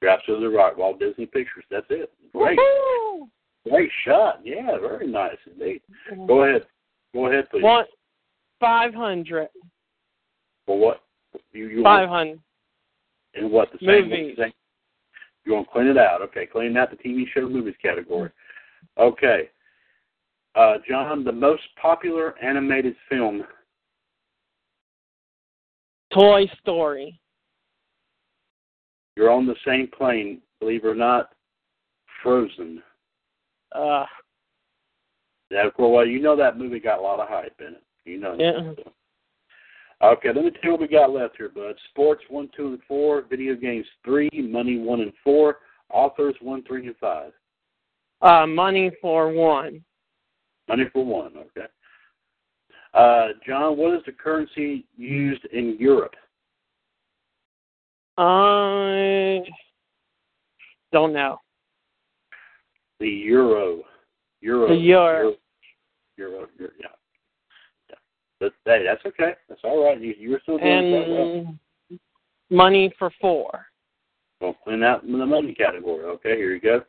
You're 0.00 0.10
absolutely 0.10 0.48
right. 0.48 0.76
Walt 0.76 1.00
Disney 1.00 1.26
Pictures. 1.26 1.64
That's 1.70 1.86
it. 1.90 2.10
Great. 2.32 2.58
Woohoo! 2.58 3.28
Great 3.68 3.90
shot. 4.04 4.40
Yeah, 4.44 4.78
very 4.78 5.06
nice 5.06 5.36
indeed. 5.50 5.82
Go 6.26 6.42
ahead. 6.44 6.66
Go 7.12 7.26
ahead, 7.26 7.48
please. 7.50 7.62
One, 7.62 7.84
five 8.60 8.94
hundred. 8.94 9.48
For 10.66 10.78
what? 10.78 11.02
You, 11.52 11.68
you 11.68 11.82
Five 11.82 12.08
hundred. 12.08 12.40
and 13.34 13.50
what 13.50 13.70
the 13.72 13.78
same? 13.80 14.08
Movies. 14.08 14.36
Same, 14.38 14.52
you 15.44 15.54
want 15.54 15.66
to 15.66 15.72
clean 15.72 15.86
it 15.88 15.98
out? 15.98 16.22
Okay, 16.22 16.46
clean 16.46 16.76
out 16.76 16.90
the 16.90 16.96
TV 16.96 17.24
show 17.34 17.48
movies 17.48 17.74
category. 17.82 18.30
Okay, 18.98 19.48
uh, 20.54 20.74
John, 20.88 21.24
the 21.24 21.32
most 21.32 21.62
popular 21.80 22.38
animated 22.42 22.94
film. 23.08 23.44
Toy 26.12 26.46
Story. 26.60 27.18
You're 29.18 29.30
on 29.32 29.46
the 29.46 29.56
same 29.66 29.88
plane, 29.88 30.40
believe 30.60 30.84
it 30.84 30.86
or 30.86 30.94
not. 30.94 31.30
Frozen. 32.22 32.80
Uh, 33.72 34.04
Now, 35.50 35.66
of 35.66 35.74
course, 35.74 35.92
well, 35.92 36.06
you 36.06 36.20
know 36.20 36.36
that 36.36 36.56
movie 36.56 36.78
got 36.78 37.00
a 37.00 37.02
lot 37.02 37.18
of 37.18 37.28
hype 37.28 37.60
in 37.60 37.74
it. 37.74 37.82
You 38.04 38.20
know. 38.20 38.36
Yeah. 38.38 38.74
that. 38.76 38.92
Okay, 40.06 40.28
let 40.28 40.44
me 40.44 40.50
tell 40.52 40.60
you 40.62 40.70
what 40.70 40.80
we 40.82 40.86
got 40.86 41.10
left 41.10 41.36
here, 41.36 41.48
bud. 41.48 41.74
Sports 41.90 42.22
one, 42.28 42.48
two, 42.56 42.68
and 42.68 42.78
four. 42.86 43.24
Video 43.28 43.56
games 43.56 43.86
three. 44.04 44.30
Money 44.32 44.78
one 44.78 45.00
and 45.00 45.12
four. 45.24 45.56
Authors 45.92 46.36
one, 46.40 46.62
three, 46.62 46.86
and 46.86 46.94
five. 46.98 47.32
uh, 48.22 48.46
money 48.46 48.92
for 49.00 49.32
one. 49.32 49.84
Money 50.68 50.84
for 50.92 51.04
one. 51.04 51.32
Okay. 51.36 51.66
Uh, 52.94 53.28
John, 53.44 53.76
what 53.76 53.94
is 53.94 54.02
the 54.06 54.12
currency 54.12 54.86
used 54.96 55.44
in 55.46 55.76
Europe? 55.80 56.14
I 58.18 59.40
don't 60.92 61.12
know. 61.12 61.40
The 62.98 63.08
euro. 63.08 63.82
Euro. 64.40 64.68
The 64.68 64.74
euro. 64.74 65.34
Euro. 66.16 66.48
euro 66.48 66.48
yeah. 66.58 66.88
yeah. 67.88 67.96
But 68.40 68.52
hey, 68.64 68.84
that's 68.84 69.04
okay. 69.06 69.34
That's 69.48 69.60
all 69.62 69.84
right. 69.84 70.00
You, 70.00 70.14
you 70.18 70.30
were 70.32 70.40
still 70.42 70.58
doing 70.58 70.92
quite 70.92 71.08
well. 71.08 71.56
And 71.90 72.00
money 72.50 72.92
for 72.98 73.12
four. 73.20 73.66
Well, 74.40 74.56
clean 74.64 74.82
out 74.82 75.02
the 75.02 75.08
money 75.08 75.54
category. 75.54 76.04
Okay, 76.04 76.36
here 76.36 76.54
you 76.54 76.60
go. 76.60 76.82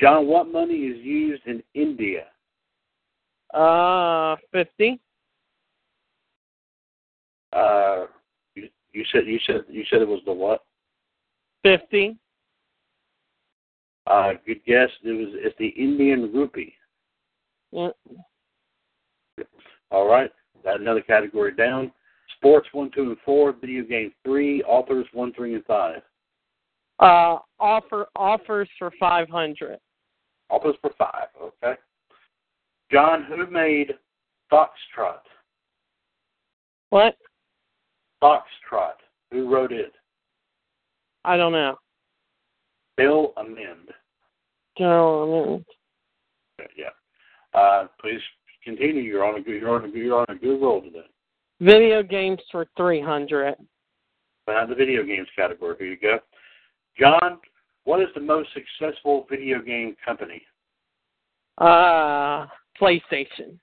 John, 0.00 0.26
what 0.26 0.50
money 0.50 0.74
is 0.74 1.04
used 1.04 1.42
in 1.46 1.62
India? 1.74 2.24
Uh, 3.52 4.36
fifty. 4.52 5.00
Uh, 7.52 8.06
you, 8.96 9.04
said 9.12 9.26
you 9.26 9.38
said 9.46 9.64
you 9.68 9.84
said 9.90 10.00
it 10.00 10.08
was 10.08 10.20
the 10.24 10.32
what? 10.32 10.64
Fifty. 11.62 12.16
Uh, 14.06 14.32
good 14.46 14.64
guess. 14.64 14.88
It 15.02 15.12
was 15.12 15.34
it's 15.34 15.56
the 15.58 15.68
Indian 15.68 16.32
rupee. 16.32 16.74
Yeah. 17.72 17.88
All 19.90 20.08
right, 20.08 20.30
got 20.64 20.80
another 20.80 21.02
category 21.02 21.54
down. 21.54 21.92
Sports 22.36 22.68
one, 22.72 22.90
two, 22.94 23.02
and 23.02 23.16
four. 23.24 23.52
Video 23.52 23.84
games 23.84 24.12
three. 24.24 24.62
Authors 24.62 25.06
one, 25.12 25.32
three, 25.34 25.54
and 25.54 25.64
five. 25.64 26.02
Uh, 26.98 27.38
offer 27.60 28.06
offers 28.16 28.68
for 28.78 28.90
five 28.98 29.28
hundred. 29.28 29.78
Authors 30.48 30.76
for 30.80 30.92
five. 30.96 31.28
Okay. 31.42 31.78
John, 32.90 33.24
who 33.24 33.46
made 33.50 33.94
Foxtrot? 34.50 35.18
What? 36.90 37.16
Foxtrot. 38.22 38.94
Who 39.32 39.52
wrote 39.52 39.72
it? 39.72 39.92
I 41.24 41.36
don't 41.36 41.52
know. 41.52 41.76
Bill 42.96 43.32
Amend. 43.36 43.90
No, 44.78 45.62
Yeah. 46.76 46.90
Uh, 47.58 47.86
please 48.00 48.20
continue. 48.62 49.02
You're 49.02 49.24
on 49.24 49.36
a 49.40 49.42
good. 49.42 49.60
You're 49.60 49.74
on 49.74 49.84
a 49.84 49.88
good. 49.88 49.98
You're 49.98 50.18
on 50.18 50.26
a 50.28 50.34
good 50.38 50.60
roll 50.60 50.82
today. 50.82 51.06
video 51.60 52.02
games 52.02 52.40
for 52.52 52.66
three 52.76 53.00
hundred. 53.00 53.54
Behind 54.46 54.70
the 54.70 54.74
video 54.74 55.02
games 55.02 55.28
category. 55.34 55.76
Here 55.78 55.88
you 55.88 55.96
go. 55.98 56.18
John, 56.98 57.38
what 57.84 58.00
is 58.00 58.08
the 58.14 58.20
most 58.20 58.48
successful 58.54 59.26
video 59.30 59.60
game 59.60 59.96
company? 60.04 60.42
Uh, 61.58 62.46
PlayStation. 62.80 63.58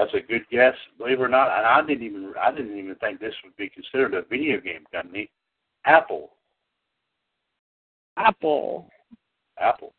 That's 0.00 0.14
a 0.14 0.26
good 0.26 0.46
guess. 0.50 0.74
Believe 0.96 1.20
it 1.20 1.24
or 1.24 1.28
not, 1.28 1.54
and 1.58 1.66
I 1.66 1.86
didn't 1.86 2.04
even 2.04 2.32
I 2.40 2.50
didn't 2.50 2.78
even 2.78 2.94
think 2.96 3.20
this 3.20 3.34
would 3.44 3.54
be 3.56 3.68
considered 3.68 4.14
a 4.14 4.22
video 4.22 4.58
game 4.58 4.84
company. 4.90 5.30
Apple. 5.84 6.30
Apple. 8.16 8.86
Apple. 9.60 9.92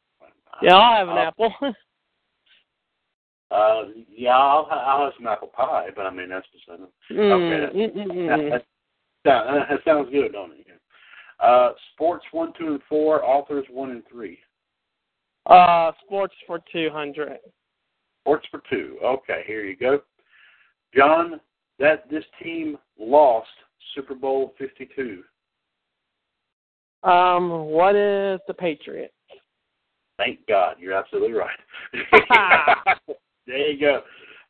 Yeah, 0.64 0.76
I'll 0.76 0.98
have 0.98 1.08
an 1.10 1.18
Uh, 1.18 1.22
apple. 1.22 1.54
Uh, 3.52 3.88
yeah, 4.10 4.38
I'll, 4.38 4.66
I'll 4.72 5.04
have 5.04 5.14
some 5.18 5.28
apple 5.28 5.50
pie, 5.50 5.90
but 5.94 6.06
I 6.06 6.10
mean 6.10 6.30
that's 6.30 6.48
beside 6.54 6.80
it. 6.80 7.14
Mm, 7.14 7.74
mm, 7.76 8.08
mm, 8.08 8.50
That, 8.50 8.64
that, 9.26 9.44
that, 9.44 9.70
that 9.70 9.80
sounds 9.84 10.10
good, 10.10 10.32
don't 10.32 10.54
it? 10.54 10.68
Uh, 11.42 11.72
sports 11.94 12.24
one, 12.32 12.54
two, 12.58 12.68
and 12.68 12.80
four. 12.88 13.26
Authors 13.26 13.66
one 13.70 13.92
and 13.92 14.04
three. 14.10 14.40
Uh, 15.48 15.92
sports 16.06 16.34
for 16.48 16.62
two 16.72 16.90
hundred. 16.94 17.40
Sports 18.22 18.48
for 18.52 18.62
two. 18.70 18.98
Okay, 19.04 19.44
here 19.48 19.66
you 19.66 19.76
go. 19.76 20.02
John, 20.96 21.40
that 21.80 22.10
this 22.10 22.24
team 22.42 22.78
lost 23.00 23.50
Super 23.96 24.16
Bowl 24.16 24.54
fifty 24.58 24.88
two. 24.96 25.24
Um, 27.04 27.66
what 27.66 27.96
is 27.96 28.40
the 28.48 28.54
Patriots? 28.54 29.14
Thank 30.18 30.46
God, 30.48 30.76
you're 30.80 30.94
absolutely 30.94 31.34
right. 31.34 31.58
there 33.48 33.72
you 33.72 33.80
go. 33.80 34.02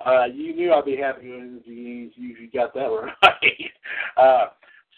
Uh, 0.06 0.26
you 0.26 0.54
knew 0.56 0.74
I'd 0.74 0.84
be 0.84 0.98
happy 0.98 1.30
when 1.30 1.62
you, 1.64 2.12
you, 2.16 2.36
you 2.36 2.50
got 2.54 2.74
that 2.74 2.88
right. 3.24 3.72
Uh, 4.18 4.46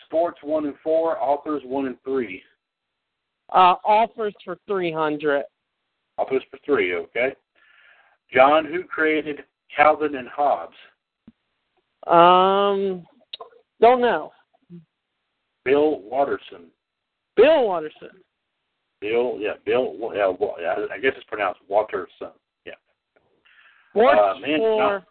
sports 0.05 0.39
one 0.41 0.65
and 0.65 0.75
four, 0.83 1.21
authors 1.21 1.61
one 1.65 1.85
and 1.85 1.97
three. 2.03 2.41
Uh, 3.49 3.75
offers 3.85 4.33
for 4.43 4.57
three 4.67 4.91
hundred. 4.91 5.43
Offers 6.17 6.43
for 6.49 6.59
three, 6.65 6.95
okay. 6.95 7.35
John, 8.33 8.65
who 8.65 8.83
created 8.83 9.43
Calvin 9.75 10.15
and 10.15 10.27
Hobbes? 10.27 10.75
Um, 12.07 13.05
don't 13.79 14.01
know. 14.01 14.31
Bill 15.63 16.01
Watterson. 16.01 16.65
Bill 17.35 17.65
Watterson. 17.65 18.09
Bill, 18.99 19.37
yeah, 19.39 19.53
Bill, 19.65 19.93
yeah, 20.13 20.75
I 20.91 20.97
guess 20.99 21.13
it's 21.15 21.25
pronounced 21.27 21.59
Watterson. 21.67 22.31
Yeah. 22.65 22.73
Sports 23.91 24.19
Uh, 24.21 24.39
man, 24.39 24.59
for 24.59 25.05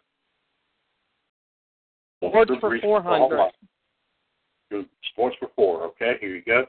sports 2.29 2.51
for 2.59 2.79
four 2.79 3.01
hundred. 3.01 3.51
Sports 5.11 5.35
for 5.39 5.49
four. 5.55 5.83
Okay, 5.83 6.15
here 6.19 6.35
you 6.35 6.41
go. 6.41 6.65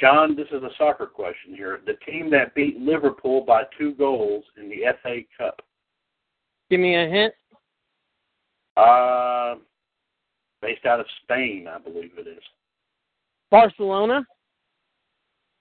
John, 0.00 0.34
this 0.34 0.46
is 0.48 0.62
a 0.62 0.70
soccer 0.78 1.06
question 1.06 1.54
here. 1.54 1.80
The 1.86 1.94
team 2.10 2.30
that 2.30 2.54
beat 2.54 2.78
Liverpool 2.80 3.42
by 3.44 3.64
two 3.78 3.94
goals 3.94 4.44
in 4.56 4.68
the 4.70 4.82
FA 5.02 5.20
Cup. 5.36 5.60
Give 6.70 6.80
me 6.80 6.94
a 6.96 7.08
hint. 7.08 7.34
Uh, 8.76 9.56
based 10.62 10.86
out 10.86 11.00
of 11.00 11.06
Spain, 11.22 11.66
I 11.68 11.78
believe 11.78 12.12
it 12.16 12.26
is. 12.26 12.42
Barcelona. 13.50 14.24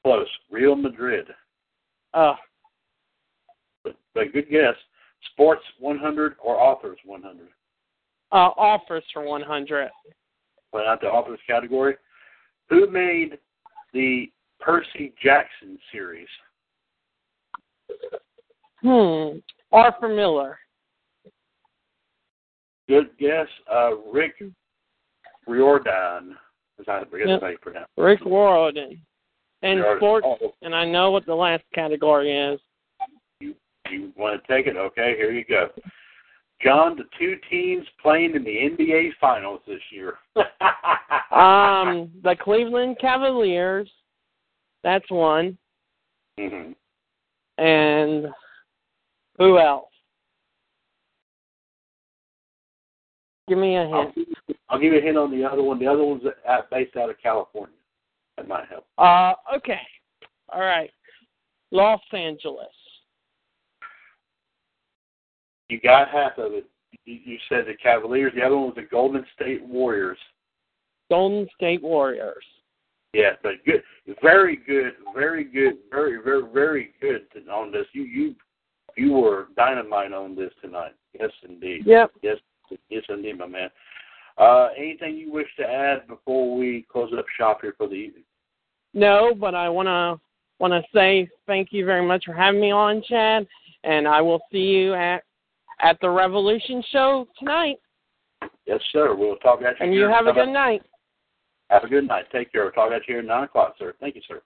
Close. 0.03 0.27
Real 0.49 0.75
Madrid. 0.75 1.25
Uh, 2.13 2.35
But, 3.83 3.95
but 4.13 4.31
good 4.31 4.49
guess. 4.49 4.75
Sports 5.33 5.63
100 5.79 6.35
or 6.41 6.55
Authors 6.55 6.97
100? 7.03 7.47
uh, 8.31 8.35
offers 8.35 9.03
for 9.11 9.23
one 9.23 9.41
hundred. 9.41 9.89
Went 10.71 10.85
out 10.87 11.01
to 11.01 11.07
Authors 11.07 11.39
category. 11.47 11.95
Who 12.69 12.89
made 12.89 13.39
the 13.93 14.31
Percy 14.59 15.13
Jackson 15.21 15.77
series? 15.91 16.27
Hmm. 18.81 19.39
Arthur 19.71 20.07
Miller. 20.09 20.57
Good 22.87 23.09
guess. 23.19 23.47
Uh, 23.71 23.97
Rick 24.11 24.41
Riordan. 25.47 26.35
Is 26.79 26.85
I 26.87 27.03
guess 27.03 27.27
Yep. 27.27 27.41
how 27.41 27.47
you 27.47 27.57
pronounce 27.57 27.89
it. 27.95 28.01
Rick 28.01 28.25
Warden. 28.25 29.05
And 29.61 29.81
Riordan. 29.81 29.99
sports, 29.99 30.27
Oh, 30.41 30.55
and 30.61 30.73
I 30.73 30.85
know 30.85 31.11
what 31.11 31.25
the 31.25 31.35
last 31.35 31.63
category 31.73 32.31
is. 32.31 32.61
you 33.41 34.13
want 34.15 34.41
to 34.41 34.47
take 34.47 34.67
it? 34.67 34.77
Okay, 34.77 35.15
here 35.17 35.31
you 35.31 35.43
go. 35.43 35.69
John, 36.61 36.97
the 36.97 37.03
two 37.17 37.35
teams 37.49 37.85
playing 38.01 38.35
in 38.35 38.43
the 38.43 38.49
NBA 38.49 39.11
Finals 39.19 39.61
this 39.67 39.81
year. 39.91 40.15
Um, 41.31 42.09
the 42.23 42.35
Cleveland 42.41 42.97
Cavaliers. 42.99 43.87
That's 44.83 45.09
one. 45.11 45.57
Mm-hmm. 46.39 46.71
And 47.63 48.27
who 49.37 49.59
else? 49.59 49.89
Give 53.47 53.59
me 53.59 53.75
a 53.75 53.81
I'll, 53.83 54.01
hint. 54.03 54.15
give 54.15 54.27
you- 54.47 54.55
I'll 54.69 54.79
give 54.79 54.93
you 54.93 54.99
a 54.99 55.01
hint 55.01 55.17
on 55.17 55.29
the 55.31 55.43
other 55.43 55.61
one. 55.61 55.77
The 55.79 55.87
other 55.87 56.03
one's 56.03 56.23
at, 56.47 56.69
based 56.71 56.95
out 56.97 57.11
of 57.11 57.15
California. 57.21 57.75
That 58.37 58.47
might 58.47 58.67
help. 58.67 58.85
Uh, 58.97 59.33
okay. 59.55 59.81
All 60.51 60.61
right. 60.61 60.91
Los 61.71 62.01
Angeles. 62.11 62.67
You 65.69 65.79
got 65.79 66.09
half 66.09 66.37
of 66.37 66.53
it. 66.53 66.65
You, 67.05 67.19
you 67.23 67.37
said 67.47 67.65
the 67.67 67.75
Cavaliers. 67.81 68.33
The 68.35 68.41
other 68.43 68.57
one 68.57 68.67
was 68.67 68.75
the 68.75 68.87
Golden 68.89 69.25
State 69.35 69.63
Warriors. 69.63 70.17
Golden 71.09 71.47
State 71.55 71.81
Warriors. 71.81 72.43
Yeah, 73.13 73.31
but 73.41 73.53
good, 73.65 73.81
very 74.21 74.55
good, 74.55 74.93
very 75.15 75.43
good, 75.43 75.77
very, 75.89 76.21
very, 76.21 76.43
very 76.53 76.93
good 77.01 77.23
on 77.51 77.71
this. 77.71 77.85
You, 77.93 78.03
you, 78.03 78.35
you 78.95 79.13
were 79.13 79.47
dynamite 79.55 80.13
on 80.13 80.35
this 80.35 80.51
tonight. 80.61 80.91
Yes, 81.19 81.31
indeed. 81.47 81.83
Yep. 81.87 82.11
Yes, 82.21 82.37
yes, 82.89 83.03
indeed, 83.09 83.39
my 83.39 83.47
man. 83.47 83.69
Uh, 84.37 84.69
anything 84.77 85.15
you 85.15 85.31
wish 85.31 85.47
to 85.57 85.65
add 85.65 86.07
before 86.07 86.55
we 86.55 86.85
close 86.91 87.11
up 87.17 87.25
shop 87.35 87.59
here 87.61 87.73
for 87.77 87.87
the 87.87 87.95
evening? 87.95 88.23
No, 88.93 89.33
but 89.33 89.55
I 89.55 89.69
want 89.69 89.87
to 90.61 90.81
say 90.93 91.27
thank 91.47 91.69
you 91.71 91.85
very 91.85 92.05
much 92.05 92.25
for 92.25 92.33
having 92.33 92.61
me 92.61 92.71
on, 92.71 93.01
Chad, 93.01 93.47
and 93.83 94.07
I 94.07 94.21
will 94.21 94.39
see 94.51 94.59
you 94.59 94.93
at 94.93 95.23
at 95.81 95.99
the 96.01 96.09
Revolution 96.09 96.83
show 96.91 97.27
tonight. 97.37 97.77
Yes, 98.65 98.79
sir. 98.91 99.15
We'll 99.15 99.37
talk 99.37 99.61
at 99.61 99.79
you. 99.79 99.85
And 99.85 99.93
you 99.93 100.03
have 100.03 100.27
a 100.27 100.33
good 100.33 100.49
night. 100.49 100.81
Have 101.69 101.83
a 101.83 101.87
good 101.87 102.07
night. 102.07 102.25
Take 102.31 102.51
care. 102.51 102.63
We'll 102.63 102.71
talk 102.71 102.91
at 102.91 103.07
you 103.07 103.15
here 103.15 103.19
at 103.19 103.25
9 103.25 103.43
o'clock, 103.43 103.75
sir. 103.77 103.93
Thank 103.99 104.15
you, 104.15 104.21
sir. 104.27 104.41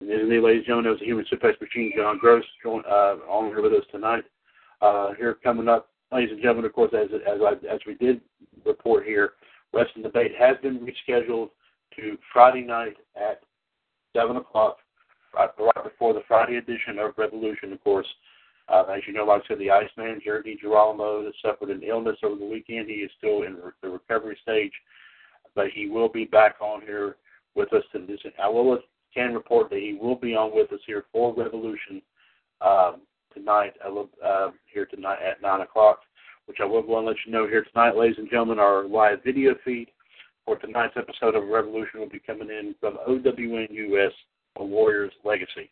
And 0.00 0.10
then, 0.10 0.28
ladies 0.28 0.58
and 0.58 0.66
gentlemen, 0.66 0.84
there 0.84 0.92
was 0.92 1.02
a 1.02 1.04
human 1.04 1.24
suplex 1.32 1.60
machine, 1.60 1.92
John 1.96 2.18
Gross, 2.18 2.44
join, 2.62 2.82
uh, 2.86 3.16
on 3.28 3.48
here 3.48 3.62
with 3.62 3.72
us 3.72 3.84
tonight. 3.90 4.24
Uh, 4.82 5.14
here 5.14 5.38
coming 5.42 5.68
up, 5.68 5.88
ladies 6.12 6.32
and 6.32 6.40
gentlemen, 6.40 6.66
of 6.66 6.74
course, 6.74 6.92
as 6.92 7.08
as 7.14 7.40
I, 7.40 7.52
as 7.72 7.80
we 7.86 7.94
did 7.94 8.20
report 8.66 9.06
here, 9.06 9.32
Wrestling 9.72 10.02
Debate 10.02 10.32
has 10.38 10.56
been 10.62 10.80
rescheduled 10.80 11.48
to 11.96 12.18
Friday 12.30 12.62
night 12.62 12.96
at 13.16 13.40
7 14.14 14.36
o'clock, 14.36 14.78
right, 15.34 15.48
right 15.58 15.84
before 15.84 16.12
the 16.12 16.22
Friday 16.28 16.56
edition 16.56 16.98
of 16.98 17.12
Revolution, 17.16 17.72
of 17.72 17.82
course. 17.82 18.06
Uh, 18.68 18.82
as 18.92 19.02
you 19.06 19.12
know, 19.12 19.24
like 19.24 19.42
I 19.44 19.48
said, 19.48 19.58
the 19.58 19.70
Iceman, 19.70 20.20
Jared 20.24 20.46
DiGirolamo, 20.46 21.24
that 21.24 21.32
suffered 21.40 21.70
an 21.70 21.82
illness 21.82 22.16
over 22.24 22.36
the 22.36 22.44
weekend. 22.44 22.88
He 22.88 22.96
is 22.96 23.10
still 23.16 23.42
in 23.42 23.54
re- 23.54 23.72
the 23.80 23.90
recovery 23.90 24.36
stage, 24.42 24.72
but 25.54 25.66
he 25.72 25.88
will 25.88 26.08
be 26.08 26.24
back 26.24 26.56
on 26.60 26.80
here 26.82 27.16
with 27.54 27.72
us. 27.72 27.84
This, 27.94 28.20
I 28.42 28.48
will 28.48 28.78
can 29.14 29.32
report 29.34 29.70
that 29.70 29.78
he 29.78 29.96
will 30.00 30.16
be 30.16 30.34
on 30.34 30.54
with 30.54 30.72
us 30.72 30.80
here 30.86 31.04
for 31.12 31.32
Revolution 31.34 32.02
um, 32.60 32.96
tonight. 33.32 33.74
I 33.84 33.88
will, 33.88 34.10
uh, 34.24 34.50
here 34.72 34.86
tonight 34.86 35.18
at 35.24 35.40
nine 35.40 35.60
o'clock, 35.60 36.00
which 36.46 36.58
I 36.60 36.64
will 36.64 36.82
go 36.82 36.98
and 36.98 37.06
let 37.06 37.16
you 37.24 37.32
know 37.32 37.46
here 37.46 37.64
tonight, 37.72 37.96
ladies 37.96 38.18
and 38.18 38.28
gentlemen. 38.28 38.58
Our 38.58 38.86
live 38.86 39.22
video 39.24 39.54
feed 39.64 39.88
for 40.44 40.56
tonight's 40.56 40.96
episode 40.96 41.36
of 41.36 41.48
Revolution 41.48 42.00
will 42.00 42.08
be 42.08 42.18
coming 42.18 42.50
in 42.50 42.74
from 42.80 42.98
OWN 43.06 43.68
US 43.70 44.12
on 44.56 44.70
Warriors 44.70 45.12
Legacy 45.24 45.70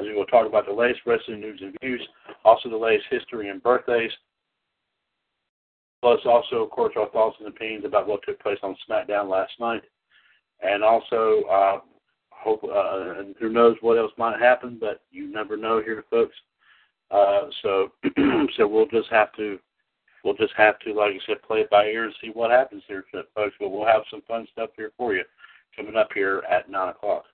as 0.00 0.06
we 0.06 0.14
will 0.14 0.26
talk 0.26 0.46
about 0.46 0.66
the 0.66 0.72
latest 0.72 1.00
wrestling 1.06 1.40
news 1.40 1.60
and 1.62 1.76
views, 1.82 2.06
also 2.44 2.68
the 2.68 2.76
latest 2.76 3.06
history 3.10 3.50
and 3.50 3.62
birthdays, 3.62 4.10
plus 6.00 6.20
also, 6.24 6.56
of 6.56 6.70
course, 6.70 6.94
our 6.96 7.08
thoughts 7.10 7.36
and 7.38 7.48
opinions 7.48 7.84
about 7.84 8.08
what 8.08 8.20
took 8.24 8.40
place 8.40 8.58
on 8.62 8.76
SmackDown 8.88 9.28
last 9.28 9.52
night, 9.60 9.82
and 10.62 10.82
also 10.82 11.42
uh, 11.50 11.80
hope 12.30 12.64
uh, 12.64 13.22
who 13.38 13.50
knows 13.50 13.76
what 13.80 13.98
else 13.98 14.12
might 14.16 14.40
happen, 14.40 14.78
but 14.80 15.02
you 15.10 15.30
never 15.30 15.56
know 15.56 15.82
here, 15.82 16.04
folks. 16.10 16.34
Uh, 17.10 17.42
so, 17.62 17.88
so 18.56 18.66
we'll 18.66 18.86
just 18.86 19.10
have 19.10 19.32
to, 19.34 19.58
we'll 20.24 20.34
just 20.34 20.54
have 20.56 20.78
to, 20.80 20.92
like 20.92 21.12
I 21.12 21.18
said, 21.26 21.42
play 21.42 21.58
it 21.60 21.70
by 21.70 21.86
ear 21.86 22.04
and 22.04 22.14
see 22.20 22.30
what 22.32 22.50
happens 22.50 22.82
here, 22.86 23.04
folks. 23.34 23.54
But 23.58 23.68
we'll 23.70 23.86
have 23.86 24.02
some 24.10 24.22
fun 24.26 24.46
stuff 24.52 24.70
here 24.76 24.92
for 24.96 25.14
you 25.14 25.24
coming 25.76 25.96
up 25.96 26.08
here 26.14 26.42
at 26.50 26.70
nine 26.70 26.88
o'clock. 26.88 27.24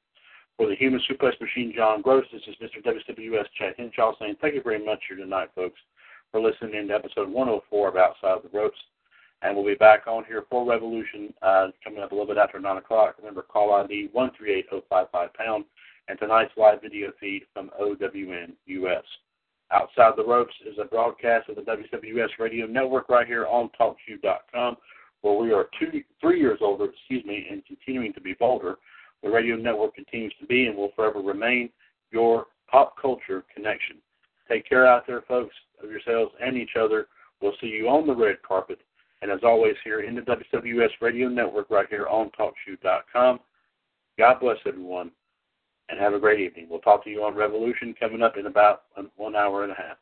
For 0.56 0.66
the 0.66 0.76
Human 0.76 1.00
Suplex 1.00 1.38
Machine, 1.38 1.70
John 1.76 2.00
Gross, 2.00 2.24
this 2.32 2.40
is 2.46 2.54
Mr. 2.62 2.82
WCWUS 2.82 3.44
Chad 3.58 3.74
Henshaw 3.76 4.14
saying 4.18 4.36
thank 4.40 4.54
you 4.54 4.62
very 4.62 4.82
much 4.82 5.00
here 5.06 5.18
tonight, 5.18 5.50
folks, 5.54 5.78
for 6.32 6.40
listening 6.40 6.88
to 6.88 6.94
episode 6.94 7.28
104 7.28 7.88
of 7.88 7.96
Outside 7.96 8.38
the 8.42 8.56
Ropes. 8.56 8.78
And 9.42 9.54
we'll 9.54 9.66
be 9.66 9.74
back 9.74 10.06
on 10.06 10.24
here 10.24 10.44
for 10.48 10.66
Revolution 10.66 11.34
uh, 11.42 11.68
coming 11.84 12.02
up 12.02 12.12
a 12.12 12.14
little 12.14 12.26
bit 12.26 12.38
after 12.38 12.58
9 12.58 12.78
o'clock. 12.78 13.16
Remember, 13.18 13.42
call 13.42 13.74
ID 13.74 14.08
138055 14.14 15.34
pound 15.34 15.66
and 16.08 16.18
tonight's 16.18 16.52
live 16.56 16.80
video 16.80 17.12
feed 17.20 17.42
from 17.52 17.70
OWN 17.78 18.54
US. 18.64 19.04
Outside 19.72 20.12
the 20.16 20.24
Ropes 20.24 20.54
is 20.66 20.78
a 20.80 20.86
broadcast 20.86 21.50
of 21.50 21.56
the 21.56 21.62
WCWUS 21.62 22.30
Radio 22.38 22.66
Network 22.66 23.10
right 23.10 23.26
here 23.26 23.44
on 23.44 23.68
TalkShoe.com, 23.78 24.78
where 25.20 25.34
we 25.34 25.52
are 25.52 25.68
two, 25.78 26.02
three 26.18 26.40
years 26.40 26.60
older, 26.62 26.86
excuse 26.86 27.26
me, 27.26 27.46
and 27.50 27.62
continuing 27.66 28.14
to 28.14 28.22
be 28.22 28.32
bolder 28.32 28.76
the 29.22 29.30
radio 29.30 29.56
network 29.56 29.94
continues 29.94 30.34
to 30.40 30.46
be 30.46 30.66
and 30.66 30.76
will 30.76 30.92
forever 30.94 31.20
remain 31.20 31.70
your 32.10 32.46
pop 32.70 32.94
culture 33.00 33.44
connection. 33.54 33.96
Take 34.48 34.68
care 34.68 34.86
out 34.86 35.06
there, 35.06 35.22
folks, 35.22 35.54
of 35.82 35.90
yourselves 35.90 36.32
and 36.40 36.56
each 36.56 36.76
other. 36.78 37.08
We'll 37.40 37.56
see 37.60 37.66
you 37.66 37.88
on 37.88 38.06
the 38.06 38.14
red 38.14 38.40
carpet. 38.42 38.78
And 39.22 39.30
as 39.30 39.40
always, 39.42 39.74
here 39.82 40.00
in 40.00 40.14
the 40.14 40.20
WCWUS 40.22 40.90
Radio 41.00 41.28
Network, 41.28 41.70
right 41.70 41.86
here 41.88 42.06
on 42.06 42.30
TalkShoe.com. 42.38 43.40
God 44.18 44.40
bless 44.40 44.58
everyone, 44.66 45.10
and 45.88 45.98
have 45.98 46.14
a 46.14 46.18
great 46.18 46.40
evening. 46.40 46.68
We'll 46.70 46.80
talk 46.80 47.04
to 47.04 47.10
you 47.10 47.24
on 47.24 47.34
Revolution 47.34 47.94
coming 47.98 48.22
up 48.22 48.36
in 48.36 48.46
about 48.46 48.84
one 49.16 49.36
hour 49.36 49.62
and 49.62 49.72
a 49.72 49.76
half. 49.76 49.96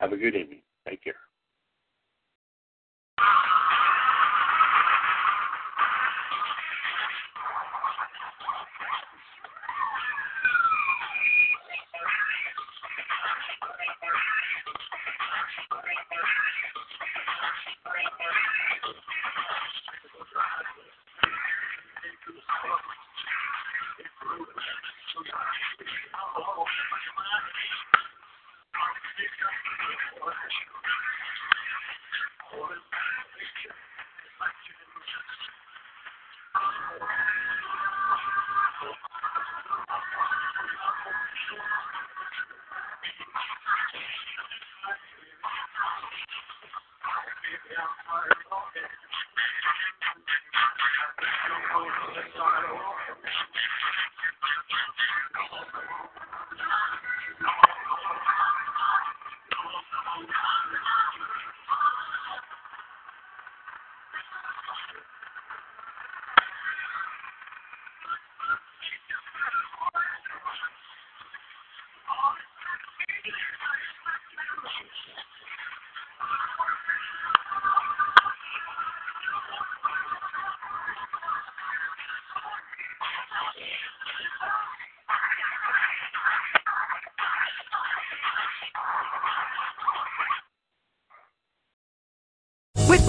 Have 0.00 0.12
a 0.12 0.16
good 0.16 0.36
evening. 0.36 0.60
Take 0.88 1.02
care. 1.02 1.14